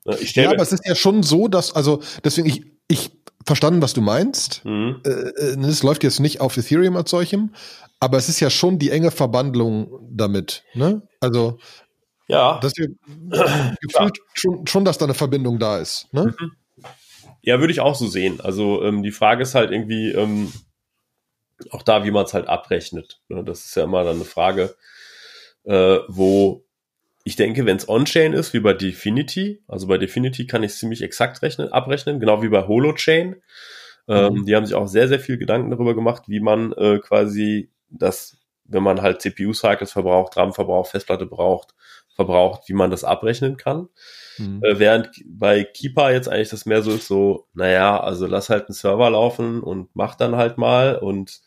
[0.05, 0.17] Ne?
[0.21, 3.11] Ich ja, aber es ist ja schon so, dass, also deswegen, ich, ich
[3.45, 4.63] verstanden, was du meinst.
[4.65, 5.01] Mhm.
[5.05, 7.53] Äh, äh, es läuft jetzt nicht auf Ethereum als solchem,
[7.99, 10.63] aber es ist ja schon die enge Verbandlung damit.
[10.73, 11.01] Ne?
[11.19, 11.59] Also,
[12.27, 12.59] ja.
[12.59, 12.89] dass wir
[13.81, 16.07] gefühlt schon, schon, dass da eine Verbindung da ist.
[16.11, 16.33] Ne?
[16.39, 16.51] Mhm.
[17.41, 18.39] Ja, würde ich auch so sehen.
[18.39, 20.51] Also ähm, die Frage ist halt irgendwie ähm,
[21.71, 23.19] auch da, wie man es halt abrechnet.
[23.27, 23.43] Ne?
[23.43, 24.75] Das ist ja immer dann eine Frage,
[25.65, 26.62] äh, wo
[27.23, 31.01] ich denke, wenn es On-Chain ist, wie bei Definity, also bei Definity kann ich ziemlich
[31.01, 33.37] exakt rechnen, abrechnen, genau wie bei Holochain.
[34.07, 34.45] Ähm, mhm.
[34.45, 38.37] Die haben sich auch sehr, sehr viel Gedanken darüber gemacht, wie man äh, quasi das,
[38.65, 41.73] wenn man halt CPU-Cycles verbraucht, RAM verbraucht, Festplatte braucht,
[42.13, 43.87] verbraucht, wie man das abrechnen kann.
[44.37, 44.61] Mhm.
[44.61, 48.67] Äh, während bei Keeper jetzt eigentlich das mehr so ist, so, naja, also lass halt
[48.67, 51.39] einen Server laufen und mach dann halt mal und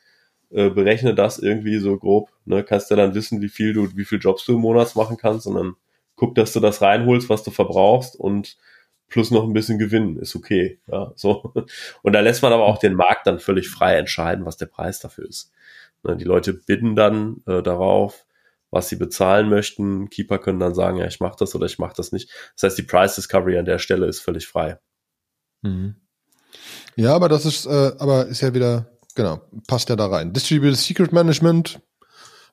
[0.57, 2.31] äh, berechne das irgendwie so grob.
[2.47, 2.65] Ne?
[2.65, 5.47] Kannst du dann wissen, wie viel du, wie viel Jobs du im Monat machen kannst
[5.47, 5.77] und dann
[6.17, 8.57] guck, dass du das reinholst, was du verbrauchst und
[9.09, 10.81] plus noch ein bisschen Gewinn ist okay.
[10.91, 11.53] Ja, so.
[12.03, 14.99] Und da lässt man aber auch den Markt dann völlig frei entscheiden, was der Preis
[14.99, 15.53] dafür ist.
[16.03, 16.17] Ne?
[16.17, 18.27] Die Leute bidden dann äh, darauf,
[18.71, 20.11] was sie bezahlen möchten.
[20.11, 22.31] Keeper können dann sagen, ja, ich mache das oder ich mache das nicht.
[22.55, 24.81] Das heißt, die Price Discovery an der Stelle ist völlig frei.
[25.63, 25.97] Mhm.
[26.97, 30.35] Ja, aber das ist, äh, aber ist ja wieder Genau, passt ja da rein.
[30.35, 31.81] Distributed Secret Management,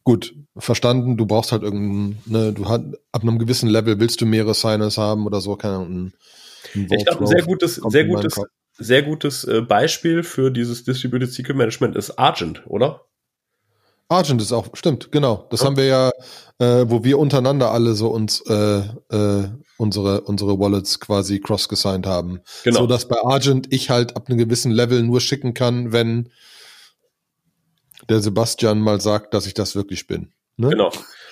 [0.06, 4.26] gut, verstanden, du brauchst halt irgendein, ne, du hast, ab einem gewissen Level willst du
[4.26, 6.13] mehrere Signers haben oder so, keine Ahnung.
[6.73, 8.39] Ich glaube, ein sehr gutes, sehr gutes,
[8.78, 13.02] sehr gutes äh, Beispiel für dieses Distributed Secret Management ist Argent, oder?
[14.08, 15.47] Argent ist auch, stimmt, genau.
[15.49, 15.65] Das ja.
[15.65, 16.12] haben wir ja,
[16.60, 19.49] äh, wo wir untereinander alle so uns äh, äh,
[19.84, 22.39] unsere, unsere Wallets quasi cross-gesigned haben.
[22.63, 22.80] Genau.
[22.80, 26.30] So dass bei Argent ich halt ab einem gewissen Level nur schicken kann, wenn
[28.10, 30.32] der Sebastian mal sagt, dass ich das wirklich bin.
[30.56, 30.69] Ne?
[30.69, 30.91] Genau.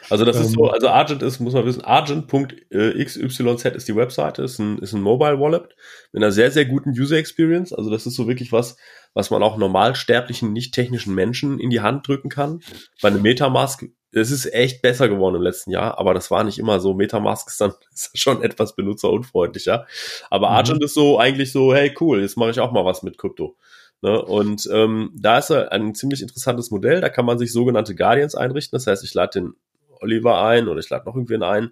[0.10, 4.42] Also das ähm, ist so, also Argent ist, muss man wissen, argent.xyz ist die Webseite,
[4.44, 5.76] ist ein, ist ein Mobile Wallet
[6.12, 7.72] mit einer sehr, sehr guten User Experience.
[7.72, 8.78] Also das ist so wirklich was,
[9.14, 12.62] was man auch normalsterblichen, nicht technischen Menschen in die Hand drücken kann.
[13.02, 16.60] Bei einem Metamask, es ist echt besser geworden im letzten Jahr, aber das war nicht
[16.60, 16.94] immer so.
[16.94, 19.88] Metamask ist dann ist schon etwas benutzerunfreundlicher.
[20.30, 20.56] Aber mhm.
[20.56, 23.56] Argent ist so eigentlich so, hey cool, jetzt mache ich auch mal was mit Krypto.
[24.02, 24.22] Ne?
[24.22, 27.02] Und ähm, da ist ein ziemlich interessantes Modell.
[27.02, 28.76] Da kann man sich sogenannte Guardians einrichten.
[28.76, 29.54] Das heißt, ich lade den
[30.02, 31.72] Oliver ein oder ich lade noch irgendwen ein,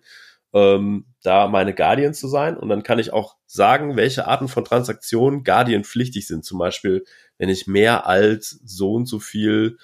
[0.53, 2.55] ähm, da meine Guardians zu sein.
[2.55, 6.45] Und dann kann ich auch sagen, welche Arten von Transaktionen Guardian pflichtig sind.
[6.45, 7.03] Zum Beispiel,
[7.37, 9.77] wenn ich mehr als so und so viel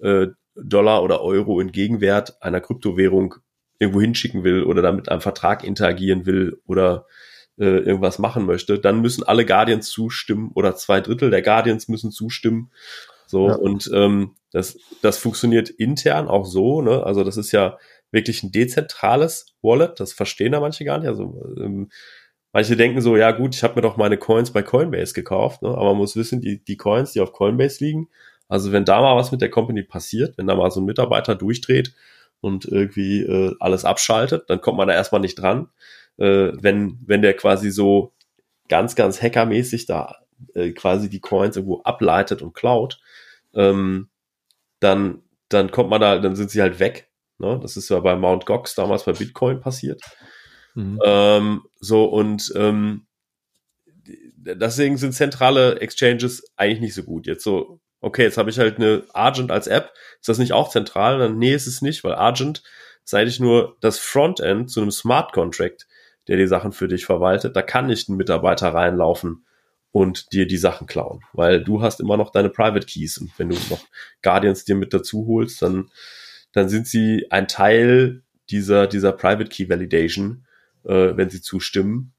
[0.00, 0.28] äh,
[0.62, 3.36] Dollar oder Euro in Gegenwert einer Kryptowährung
[3.78, 7.06] irgendwo hinschicken will oder damit einem Vertrag interagieren will oder
[7.58, 12.10] äh, irgendwas machen möchte, dann müssen alle Guardians zustimmen oder zwei Drittel der Guardians müssen
[12.10, 12.70] zustimmen.
[13.26, 13.54] So, ja.
[13.56, 17.02] und ähm, das, das funktioniert intern auch so, ne?
[17.04, 17.78] Also das ist ja
[18.12, 21.08] wirklich ein dezentrales Wallet, das verstehen da manche gar nicht.
[21.08, 21.90] Also ähm,
[22.52, 25.68] manche denken so, ja gut, ich habe mir doch meine Coins bei Coinbase gekauft, ne?
[25.68, 28.08] aber man muss wissen, die, die Coins, die auf Coinbase liegen,
[28.48, 31.34] also wenn da mal was mit der Company passiert, wenn da mal so ein Mitarbeiter
[31.34, 31.94] durchdreht
[32.40, 35.68] und irgendwie äh, alles abschaltet, dann kommt man da erstmal nicht dran
[36.18, 38.12] äh, wenn, wenn der quasi so
[38.68, 40.16] ganz, ganz hackermäßig da
[40.54, 42.98] äh, quasi die Coins irgendwo ableitet und klaut,
[43.54, 44.08] ähm,
[44.80, 47.10] dann, dann kommt man da, dann sind sie halt weg.
[47.38, 47.58] Ne?
[47.60, 50.02] Das ist ja bei Mount Gox damals bei Bitcoin passiert.
[50.74, 50.98] Mhm.
[51.04, 53.06] Ähm, so und ähm,
[54.36, 57.26] deswegen sind zentrale Exchanges eigentlich nicht so gut.
[57.26, 59.92] Jetzt so, okay, jetzt habe ich halt eine Argent als App.
[60.20, 61.18] Ist das nicht auch zentral?
[61.18, 62.62] Dann, nee, ist es nicht, weil Argent
[63.04, 65.86] ist eigentlich nur das Frontend zu einem Smart Contract
[66.28, 67.56] der die Sachen für dich verwaltet.
[67.56, 69.44] Da kann nicht ein Mitarbeiter reinlaufen
[69.92, 73.48] und dir die Sachen klauen, weil du hast immer noch deine Private Keys und wenn
[73.48, 73.84] du noch
[74.22, 75.90] Guardians dir mit dazu holst, dann,
[76.52, 80.46] dann sind sie ein Teil dieser, dieser Private Key Validation,
[80.84, 82.12] äh, wenn sie zustimmen.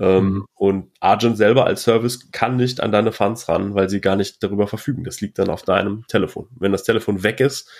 [0.00, 0.46] Ähm, mhm.
[0.54, 4.42] Und Argent selber als Service kann nicht an deine Funds ran, weil sie gar nicht
[4.42, 5.04] darüber verfügen.
[5.04, 6.48] Das liegt dann auf deinem Telefon.
[6.58, 7.70] Wenn das Telefon weg ist,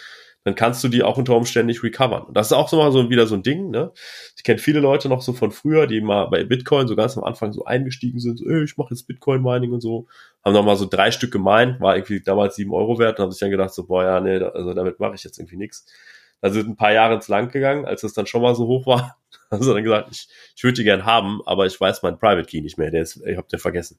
[0.44, 2.22] dann kannst du die auch unter Umständen nicht recovern.
[2.22, 3.92] Und das ist auch so mal so wieder so ein Ding, ne?
[4.36, 7.24] Ich kenne viele Leute noch so von früher, die mal bei Bitcoin so ganz am
[7.24, 10.06] Anfang so eingestiegen sind, so, ich mache jetzt Bitcoin-Mining und so,
[10.42, 13.32] haben noch mal so drei Stück gemeint, war irgendwie damals sieben Euro wert und haben
[13.32, 15.86] sich dann gedacht, so, boah, ja, nee, also damit mache ich jetzt irgendwie nichts.
[16.40, 18.86] Da sind ein paar Jahre ins Land gegangen, als es dann schon mal so hoch
[18.86, 19.16] war.
[19.52, 22.60] Also dann gesagt, ich, ich würde die gern haben, aber ich weiß meinen Private Key
[22.60, 23.98] nicht mehr, der ist, ich habe den vergessen.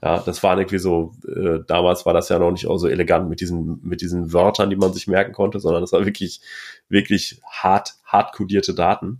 [0.00, 3.28] Ja, das war irgendwie so, äh, damals war das ja noch nicht auch so elegant
[3.28, 6.40] mit diesen, mit diesen Wörtern, die man sich merken konnte, sondern das war wirklich,
[6.88, 9.18] wirklich hart, hart kodierte Daten.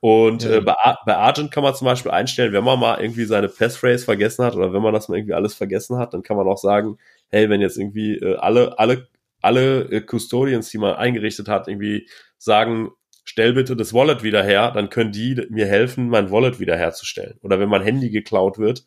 [0.00, 0.56] Und ja.
[0.56, 0.74] äh, bei,
[1.06, 4.54] bei Argent kann man zum Beispiel einstellen, wenn man mal irgendwie seine Passphrase vergessen hat
[4.54, 7.48] oder wenn man das mal irgendwie alles vergessen hat, dann kann man auch sagen, hey,
[7.48, 9.08] wenn jetzt irgendwie äh, alle, alle,
[9.42, 12.90] alle äh, Custodians, die man eingerichtet hat, irgendwie sagen,
[13.24, 17.38] stell bitte das Wallet wieder her, dann können die mir helfen, mein Wallet wiederherzustellen.
[17.42, 18.84] Oder wenn mein Handy geklaut wird,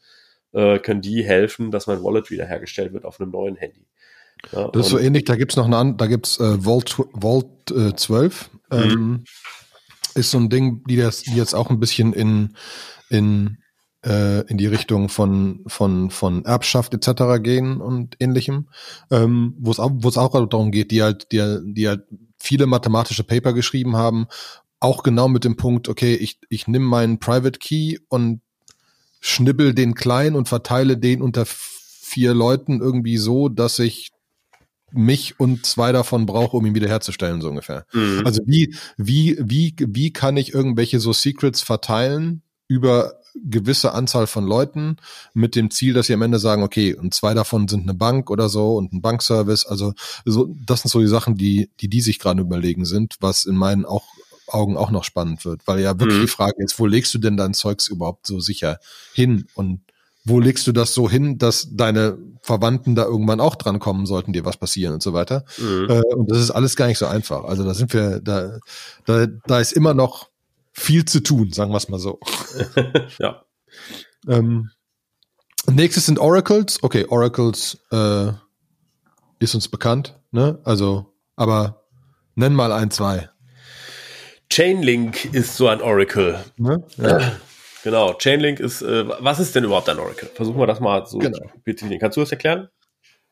[0.54, 3.88] äh, können die helfen, dass mein Wallet wiederhergestellt wird auf einem neuen Handy.
[4.52, 7.96] Ja, das ist so ähnlich, da gibt's noch eine, da gibt's äh, Vault, Vault äh,
[7.96, 8.50] 12.
[8.72, 8.78] Mhm.
[8.78, 9.24] Ähm,
[10.16, 12.56] ist so ein Ding, die, das, die jetzt auch ein bisschen in,
[13.10, 13.58] in
[14.06, 17.42] äh, in die Richtung von von von Erbschaft etc.
[17.42, 18.70] gehen und ähnlichem,
[19.10, 22.04] ähm, wo es auch wo es auch darum geht, die halt die, die halt
[22.38, 24.28] viele mathematische Paper geschrieben haben,
[24.80, 28.42] auch genau mit dem Punkt, okay, ich ich nehme meinen Private Key und
[29.22, 34.12] schnibbel den klein und verteile den unter vier Leuten irgendwie so, dass ich
[34.92, 37.86] mich und zwei davon brauche, um ihn wiederherzustellen, so ungefähr.
[37.92, 38.22] Mhm.
[38.24, 44.46] Also wie, wie, wie, wie kann ich irgendwelche so Secrets verteilen über gewisse Anzahl von
[44.46, 44.98] Leuten
[45.34, 48.30] mit dem Ziel, dass sie am Ende sagen, okay, und zwei davon sind eine Bank
[48.30, 49.66] oder so und ein Bankservice.
[49.66, 53.46] Also so, das sind so die Sachen, die, die die sich gerade überlegen sind, was
[53.46, 54.06] in meinen auch
[54.48, 56.24] Augen auch noch spannend wird, weil ja wirklich mhm.
[56.24, 58.80] die Frage ist, wo legst du denn dein Zeugs überhaupt so sicher
[59.14, 59.82] hin und
[60.24, 64.34] wo legst du das so hin, dass deine Verwandten da irgendwann auch dran kommen sollten,
[64.34, 65.46] dir was passieren und so weiter.
[65.58, 65.88] Mhm.
[65.90, 67.44] Äh, und das ist alles gar nicht so einfach.
[67.44, 68.58] Also da sind wir, da,
[69.06, 70.30] da, da ist immer noch
[70.76, 72.20] viel zu tun, sagen wir es mal so.
[73.20, 73.44] ja.
[74.28, 74.70] Ähm,
[75.68, 76.84] nächstes sind Oracles.
[76.84, 78.32] Okay, Oracles äh,
[79.40, 80.60] ist uns bekannt, ne?
[80.64, 81.86] Also, aber
[82.36, 83.30] nenn mal ein, zwei.
[84.52, 86.44] Chainlink ist so ein Oracle.
[86.58, 86.84] Ne?
[86.98, 87.38] Ja.
[87.84, 90.28] Genau, Chainlink ist, äh, was ist denn überhaupt ein Oracle?
[90.34, 91.20] Versuchen wir das mal so.
[91.20, 91.38] Genau.
[92.00, 92.68] Kannst du das erklären?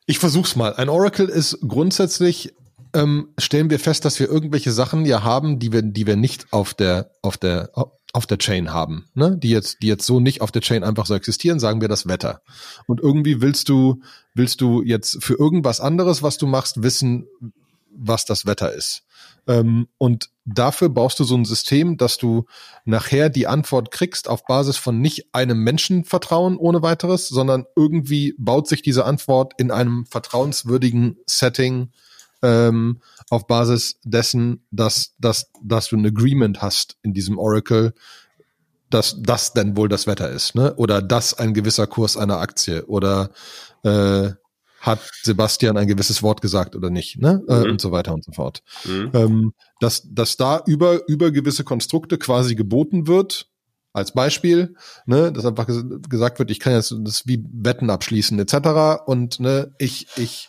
[0.06, 0.74] Ich versuch's mal.
[0.74, 2.54] Ein Oracle ist grundsätzlich,
[2.94, 6.52] ähm, stellen wir fest, dass wir irgendwelche Sachen ja haben, die wir, die wir nicht
[6.52, 7.70] auf der, auf der,
[8.12, 9.36] auf der Chain haben, ne?
[9.36, 12.06] Die jetzt, die jetzt so nicht auf der Chain einfach so existieren, sagen wir das
[12.06, 12.42] Wetter.
[12.86, 14.00] Und irgendwie willst du,
[14.34, 17.26] willst du jetzt für irgendwas anderes, was du machst, wissen,
[17.90, 19.02] was das Wetter ist.
[19.46, 22.44] Ähm, und dafür baust du so ein System, dass du
[22.84, 28.68] nachher die Antwort kriegst auf Basis von nicht einem Menschenvertrauen ohne weiteres, sondern irgendwie baut
[28.68, 31.90] sich diese Antwort in einem vertrauenswürdigen Setting
[32.44, 37.94] ähm, auf Basis dessen, dass, dass, dass du ein Agreement hast in diesem Oracle,
[38.90, 40.74] dass das denn wohl das Wetter ist, ne?
[40.76, 43.30] Oder dass ein gewisser Kurs einer Aktie oder
[43.82, 44.30] äh,
[44.80, 47.42] hat Sebastian ein gewisses Wort gesagt oder nicht, ne?
[47.48, 47.70] Äh, mhm.
[47.72, 48.62] und so weiter und so fort.
[48.84, 49.10] Mhm.
[49.14, 53.48] Ähm, dass, dass da über, über gewisse Konstrukte quasi geboten wird,
[53.94, 54.74] als Beispiel,
[55.06, 59.06] ne, dass einfach ges gesagt wird, ich kann jetzt das wie Wetten abschließen, etc.
[59.06, 60.48] Und ne, ich, ich,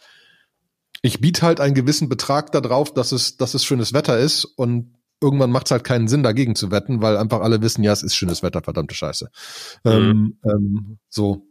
[1.06, 4.96] ich biete halt einen gewissen Betrag darauf, dass es, dass es schönes Wetter ist und
[5.22, 8.04] irgendwann macht es halt keinen Sinn, dagegen zu wetten, weil einfach alle wissen, ja, es
[8.04, 9.30] ist schönes Wetter, verdammte Scheiße.
[9.84, 9.92] Mhm.
[9.92, 11.48] Ähm, ähm, so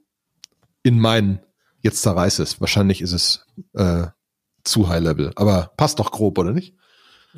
[0.82, 1.40] in meinen
[1.80, 2.60] jetzt zerreiß es.
[2.60, 4.06] Wahrscheinlich ist es äh,
[4.64, 6.74] zu High Level, aber passt doch grob, oder nicht?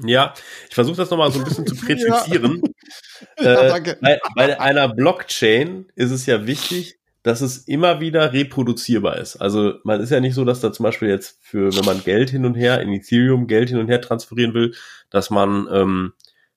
[0.05, 0.35] Ja,
[0.69, 2.63] ich versuche das nochmal so ein bisschen zu präzisieren.
[3.39, 3.77] ja.
[3.77, 3.97] äh.
[4.01, 6.96] Bei, bei einer Blockchain ist es ja wichtig,
[7.27, 9.35] dass es immer wieder reproduzierbar ist.
[9.35, 12.31] Also man ist ja nicht so, dass da zum Beispiel jetzt für, wenn man Geld
[12.31, 14.77] hin und her in Ethereum Geld hin und her transferieren will,
[15.11, 16.13] dass man, ähm,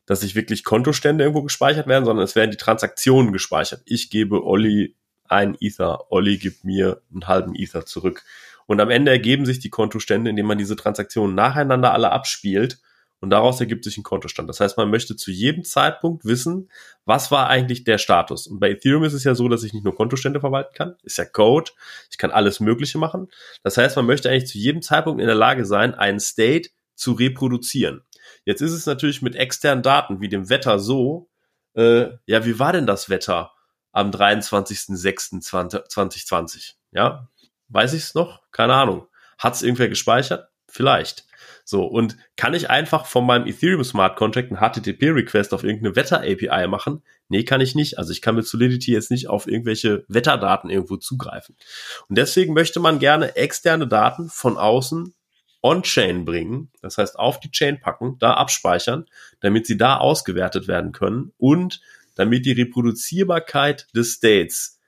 [0.05, 3.82] dass sich wirklich Kontostände irgendwo gespeichert werden, sondern es werden die Transaktionen gespeichert.
[3.86, 4.95] Ich gebe Olli
[5.27, 8.23] ein Ether, Olli gibt mir einen halben Ether zurück.
[8.67, 12.79] Und am Ende ergeben sich die Kontostände, indem man diese Transaktionen nacheinander alle abspielt
[13.21, 14.49] und daraus ergibt sich ein Kontostand.
[14.49, 16.69] Das heißt, man möchte zu jedem Zeitpunkt wissen,
[17.05, 18.47] was war eigentlich der Status.
[18.47, 21.17] Und bei Ethereum ist es ja so, dass ich nicht nur Kontostände verwalten kann, ist
[21.17, 21.71] ja Code,
[22.10, 23.27] ich kann alles Mögliche machen.
[23.63, 27.13] Das heißt, man möchte eigentlich zu jedem Zeitpunkt in der Lage sein, einen State zu
[27.13, 28.01] reproduzieren.
[28.45, 31.29] Jetzt ist es natürlich mit externen Daten wie dem Wetter so,
[31.73, 33.51] äh, ja, wie war denn das Wetter?
[33.91, 36.75] am 23.06.2020.
[36.91, 37.27] Ja,
[37.69, 38.41] weiß ich es noch?
[38.51, 39.08] Keine Ahnung.
[39.38, 40.49] Hat es irgendwer gespeichert?
[40.69, 41.25] Vielleicht.
[41.65, 46.67] So, und kann ich einfach von meinem Ethereum Smart Contract einen HTTP-Request auf irgendeine Wetter-API
[46.67, 47.03] machen?
[47.27, 47.99] Nee, kann ich nicht.
[47.99, 51.55] Also ich kann mit Solidity jetzt nicht auf irgendwelche Wetterdaten irgendwo zugreifen.
[52.08, 55.13] Und deswegen möchte man gerne externe Daten von außen
[55.62, 59.05] on-chain bringen, das heißt auf die Chain packen, da abspeichern,
[59.41, 61.82] damit sie da ausgewertet werden können und
[62.15, 64.79] damit die Reproduzierbarkeit des States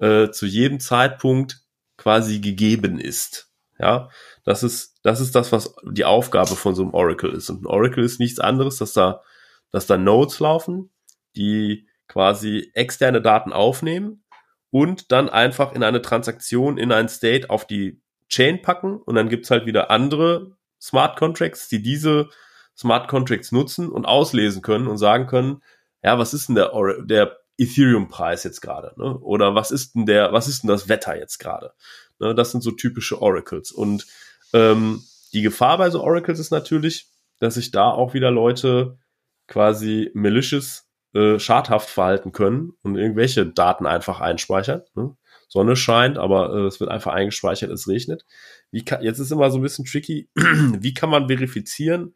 [0.00, 1.62] äh, zu jedem Zeitpunkt
[1.96, 3.45] quasi gegeben ist.
[3.78, 4.08] Ja,
[4.44, 7.50] das ist, das ist das, was die Aufgabe von so einem Oracle ist.
[7.50, 9.22] Und ein Oracle ist nichts anderes, dass da,
[9.70, 10.90] dass da Nodes laufen,
[11.36, 14.24] die quasi externe Daten aufnehmen
[14.70, 19.28] und dann einfach in eine Transaktion, in ein State auf die Chain packen und dann
[19.28, 22.28] gibt's halt wieder andere Smart Contracts, die diese
[22.76, 25.62] Smart Contracts nutzen und auslesen können und sagen können,
[26.02, 26.72] ja, was ist denn der,
[27.04, 28.92] der Ethereum-Preis jetzt gerade?
[28.96, 29.18] Ne?
[29.18, 31.72] Oder was ist denn der, was ist denn das Wetter jetzt gerade?
[32.18, 32.34] Ne?
[32.34, 33.72] Das sind so typische Oracles.
[33.72, 34.06] Und
[34.52, 35.02] ähm,
[35.32, 37.08] die Gefahr bei so Oracles ist natürlich,
[37.38, 38.98] dass sich da auch wieder Leute
[39.46, 44.82] quasi malicious äh, schadhaft verhalten können und irgendwelche Daten einfach einspeichern.
[44.94, 45.16] Ne?
[45.48, 48.26] Sonne scheint, aber äh, es wird einfach eingespeichert, es regnet.
[48.70, 52.14] Wie kann, jetzt ist immer so ein bisschen tricky, wie kann man verifizieren,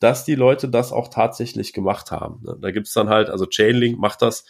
[0.00, 2.42] dass die Leute das auch tatsächlich gemacht haben.
[2.42, 2.56] Ne?
[2.60, 4.44] Da gibt's dann halt, also Chainlink macht das,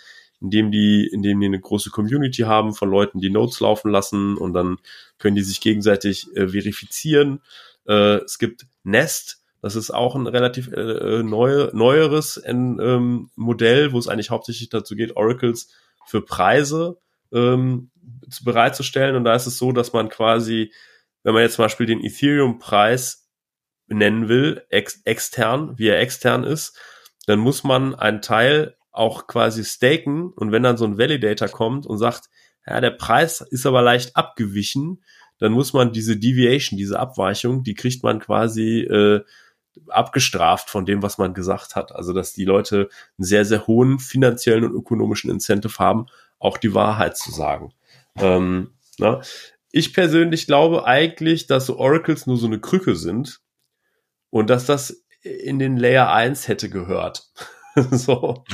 [0.45, 4.53] indem die, indem die eine große Community haben von Leuten, die Nodes laufen lassen und
[4.53, 4.77] dann
[5.19, 7.41] können die sich gegenseitig äh, verifizieren.
[7.89, 13.93] Äh, es gibt Nest, das ist auch ein relativ äh, äh neu, neueres ähm, Modell,
[13.93, 15.71] wo es eigentlich hauptsächlich dazu geht, Oracles
[16.05, 16.99] für Preise
[17.33, 17.91] ähm,
[18.45, 19.17] bereitzustellen.
[19.17, 20.75] Und da ist es so, dass man quasi,
[21.23, 23.31] wenn man jetzt zum Beispiel den Ethereum-Preis
[23.87, 26.79] nennen will, ex extern, wie er extern ist,
[27.27, 31.87] dann muss man einen Teil auch quasi staken und wenn dann so ein Validator kommt
[31.87, 32.31] und sagt,
[32.67, 35.03] ja, der Preis ist aber leicht abgewichen,
[35.39, 39.23] dann muss man diese Deviation, diese Abweichung, die kriegt man quasi äh,
[39.89, 41.93] abgestraft von dem, was man gesagt hat.
[41.93, 42.89] Also dass die Leute
[43.19, 46.07] einen sehr, sehr hohen finanziellen und ökonomischen Incentive haben,
[46.39, 47.75] auch die Wahrheit zu sagen.
[48.17, 49.21] Ähm, na?
[49.73, 53.41] Ich persönlich glaube eigentlich, dass so Oracles nur so eine Krücke sind
[54.31, 57.33] und dass das in den Layer 1 hätte gehört.
[57.91, 58.45] so.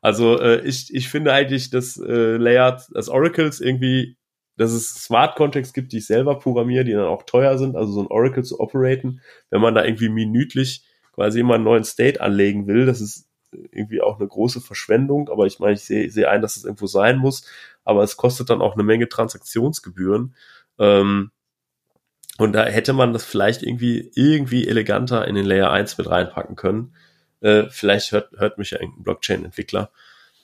[0.00, 4.16] Also äh, ich, ich finde eigentlich, dass äh, Layer, dass Oracles irgendwie,
[4.56, 7.92] dass es Smart Contracts gibt, die ich selber programmiere, die dann auch teuer sind, also
[7.92, 12.20] so ein Oracle zu operaten, wenn man da irgendwie minütlich quasi immer einen neuen State
[12.20, 13.28] anlegen will, das ist
[13.70, 16.86] irgendwie auch eine große Verschwendung, aber ich meine, ich sehe seh ein, dass es irgendwo
[16.86, 17.44] sein muss,
[17.84, 20.34] aber es kostet dann auch eine Menge Transaktionsgebühren.
[20.78, 21.30] Ähm,
[22.38, 26.56] und da hätte man das vielleicht irgendwie, irgendwie eleganter in den Layer 1 mit reinpacken
[26.56, 26.94] können.
[27.42, 29.90] Äh, vielleicht hört, hört mich ja irgendein Blockchain-Entwickler,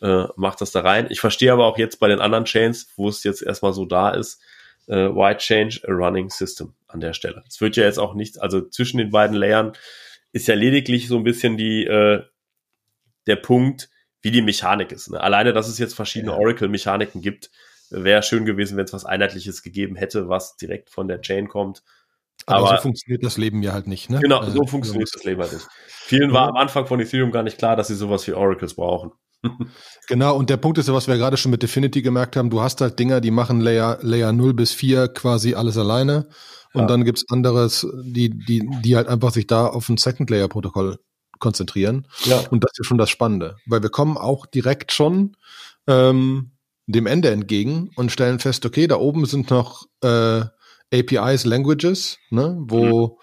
[0.03, 1.07] äh, macht das da rein.
[1.11, 4.11] Ich verstehe aber auch jetzt bei den anderen Chains, wo es jetzt erstmal so da
[4.11, 4.41] ist,
[4.89, 7.45] äh, why change a running system an der Stelle.
[7.49, 9.73] Es wird ja jetzt auch nichts, also zwischen den beiden Layern
[10.33, 12.23] ist ja lediglich so ein bisschen die, äh,
[13.27, 13.89] der Punkt,
[14.21, 15.11] wie die Mechanik ist.
[15.11, 15.21] Ne?
[15.21, 16.35] Alleine, dass es jetzt verschiedene.
[16.35, 17.51] Oracle-Mechaniken gibt,
[17.91, 21.83] wäre schön gewesen, wenn es was Einheitliches gegeben hätte, was direkt von der Chain kommt.
[22.49, 24.21] Aber, Aber so funktioniert das Leben ja halt nicht, ne?
[24.21, 25.67] Genau, so äh, funktioniert das Leben halt nicht.
[25.87, 29.13] Vielen war am Anfang von Ethereum gar nicht klar, dass sie sowas wie Oracles brauchen.
[30.09, 32.61] genau, und der Punkt ist ja, was wir gerade schon mit Definity gemerkt haben, du
[32.61, 36.29] hast halt Dinger, die machen Layer, Layer 0 bis 4 quasi alles alleine.
[36.75, 36.87] Und ja.
[36.87, 40.99] dann gibt's anderes, die, die, die halt einfach sich da auf ein Second Layer Protokoll
[41.39, 42.07] konzentrieren.
[42.25, 42.41] Ja.
[42.51, 45.37] Und das ist schon das Spannende, weil wir kommen auch direkt schon
[45.87, 46.53] ähm,
[46.87, 50.45] dem Ende entgegen und stellen fest, okay, da oben sind noch äh,
[50.93, 53.19] APIs, Languages, ne, wo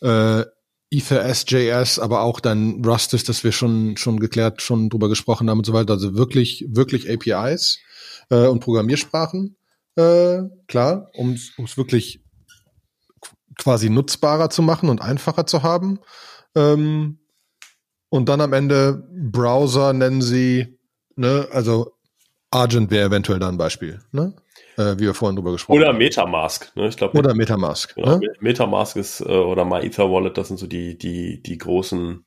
[0.00, 0.08] mhm.
[0.08, 0.44] äh,
[0.90, 5.50] Ether SJS, aber auch dann Rust ist, das wir schon, schon geklärt, schon drüber gesprochen
[5.50, 5.94] haben und so weiter.
[5.94, 7.80] Also wirklich, wirklich APIs
[8.30, 9.56] äh, und Programmiersprachen,
[9.96, 12.22] äh, klar, um es wirklich
[13.58, 15.98] quasi nutzbarer zu machen und einfacher zu haben.
[16.54, 17.18] Ähm,
[18.08, 20.78] und dann am Ende Browser nennen sie,
[21.16, 21.92] ne, also
[22.50, 24.34] Argent wäre eventuell da ein Beispiel, ne?
[24.76, 25.96] Äh, wie wir vorhin drüber gesprochen oder haben.
[25.96, 26.88] Oder Metamask, ne?
[26.88, 27.18] Ich glaube.
[27.18, 27.94] Oder Metamask.
[27.94, 28.28] Genau, ne?
[28.40, 32.24] Metamask ist, äh, oder MyEther Wallet, das sind so die, die, die großen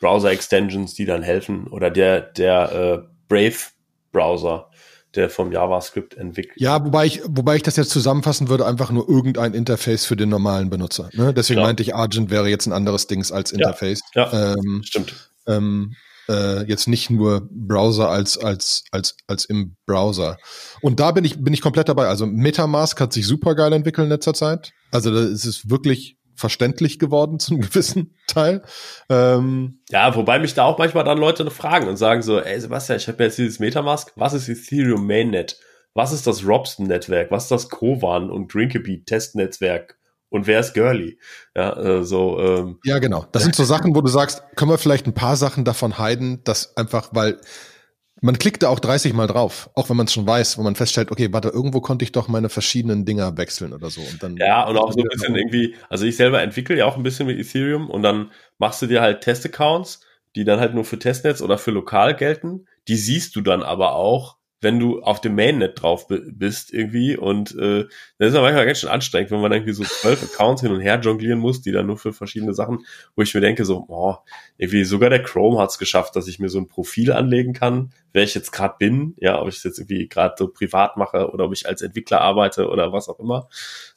[0.00, 1.66] Browser-Extensions, die dann helfen.
[1.66, 4.70] Oder der, der äh, Brave-Browser,
[5.14, 6.60] der vom JavaScript entwickelt.
[6.60, 10.28] Ja, wobei ich, wobei ich das jetzt zusammenfassen würde, einfach nur irgendein Interface für den
[10.28, 11.10] normalen Benutzer.
[11.12, 11.34] Ne?
[11.34, 11.66] Deswegen ja.
[11.66, 14.00] meinte ich, Argent wäre jetzt ein anderes Dings als Interface.
[14.14, 15.30] Ja, ja ähm, stimmt.
[15.46, 15.96] Ähm,
[16.30, 20.38] äh, jetzt nicht nur Browser als als als als im Browser.
[20.80, 22.06] Und da bin ich bin ich komplett dabei.
[22.06, 24.72] Also MetaMask hat sich super geil entwickelt in letzter Zeit.
[24.92, 28.62] Also da ist es wirklich verständlich geworden zum gewissen Teil.
[29.08, 32.98] Ähm, ja, wobei mich da auch manchmal dann Leute fragen und sagen so, ey Sebastian,
[32.98, 35.58] ich habe jetzt dieses MetaMask, was ist Ethereum Mainnet?
[35.92, 37.30] Was ist das Robson-Netzwerk?
[37.32, 39.99] Was ist das Kovan und Drinkabit-Testnetzwerk?
[40.30, 41.18] Und wer ist Girly?
[41.54, 43.26] Ja, äh, so, ähm, ja, genau.
[43.32, 46.42] Das sind so Sachen, wo du sagst, können wir vielleicht ein paar Sachen davon heiden,
[46.44, 47.40] dass einfach, weil
[48.22, 50.76] man klickt da auch 30 Mal drauf, auch wenn man es schon weiß, wo man
[50.76, 54.02] feststellt, okay, warte, irgendwo konnte ich doch meine verschiedenen Dinger wechseln oder so.
[54.02, 56.96] Und dann ja, und auch so ein bisschen irgendwie, also ich selber entwickle ja auch
[56.96, 60.00] ein bisschen mit Ethereum und dann machst du dir halt Testaccounts,
[60.36, 62.66] die dann halt nur für Testnetz oder für lokal gelten.
[62.88, 67.56] Die siehst du dann aber auch wenn du auf dem Mainnet drauf bist irgendwie und
[67.56, 67.86] äh,
[68.18, 70.80] das ist ja manchmal ganz schön anstrengend, wenn man irgendwie so zwölf Accounts hin und
[70.80, 72.84] her jonglieren muss, die dann nur für verschiedene Sachen,
[73.16, 74.16] wo ich mir denke so, oh,
[74.58, 77.92] irgendwie sogar der Chrome hat es geschafft, dass ich mir so ein Profil anlegen kann,
[78.12, 81.30] wer ich jetzt gerade bin, ja, ob ich es jetzt irgendwie gerade so privat mache
[81.30, 83.48] oder ob ich als Entwickler arbeite oder was auch immer.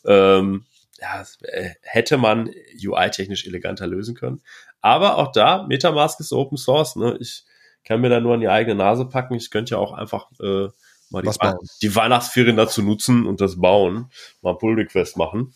[0.05, 0.65] Ähm,
[0.99, 2.49] ja, äh, hätte man
[2.81, 4.41] UI-technisch eleganter lösen können.
[4.79, 7.17] Aber auch da, Metamask ist Open Source, ne?
[7.19, 7.45] Ich
[7.85, 9.35] kann mir da nur an die eigene Nase packen.
[9.35, 10.67] Ich könnte ja auch einfach äh,
[11.09, 14.09] mal die, We die, Weihnachtsferien dazu nutzen und das bauen,
[14.41, 15.53] mal Pull Request machen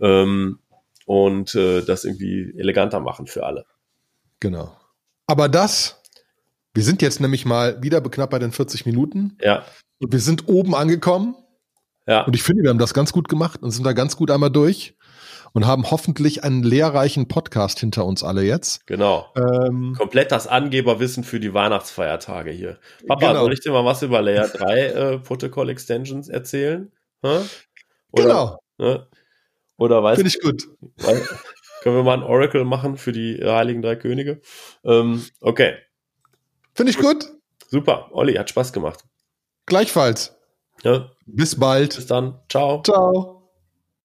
[0.00, 0.60] ähm,
[1.06, 3.66] und äh, das irgendwie eleganter machen für alle.
[4.40, 4.76] Genau.
[5.26, 6.02] Aber das,
[6.74, 9.36] wir sind jetzt nämlich mal wieder knapp bei den 40 Minuten.
[9.40, 9.64] Ja.
[9.98, 11.36] Und wir sind oben angekommen.
[12.06, 12.22] Ja.
[12.22, 14.50] Und ich finde, wir haben das ganz gut gemacht und sind da ganz gut einmal
[14.50, 14.96] durch.
[15.52, 18.86] Und haben hoffentlich einen lehrreichen Podcast hinter uns alle jetzt.
[18.86, 19.26] Genau.
[19.36, 22.78] Ähm, Komplett das Angeberwissen für die Weihnachtsfeiertage hier.
[23.06, 23.40] Papa, Genau.
[23.42, 26.90] soll ich dir mal was über Layer 3 äh, Protocol Extensions erzählen?
[27.22, 27.44] Oder,
[28.14, 29.06] genau, ne?
[29.76, 30.68] Oder weißt finde ich gut.
[30.98, 31.26] Weil-
[31.82, 34.40] Können wir mal ein Oracle machen für die äh, Heiligen Drei Könige?
[34.84, 35.76] Ähm, okay,
[36.74, 37.26] Finde ich gut.
[37.68, 38.08] super.
[38.12, 39.04] Olli, hat Spaß gemacht.
[39.66, 40.36] Gleichfalls.
[40.84, 41.96] Ja, Bis bald.
[41.96, 42.38] bis dann.
[42.50, 42.82] Ciao.
[42.82, 43.39] Ciao.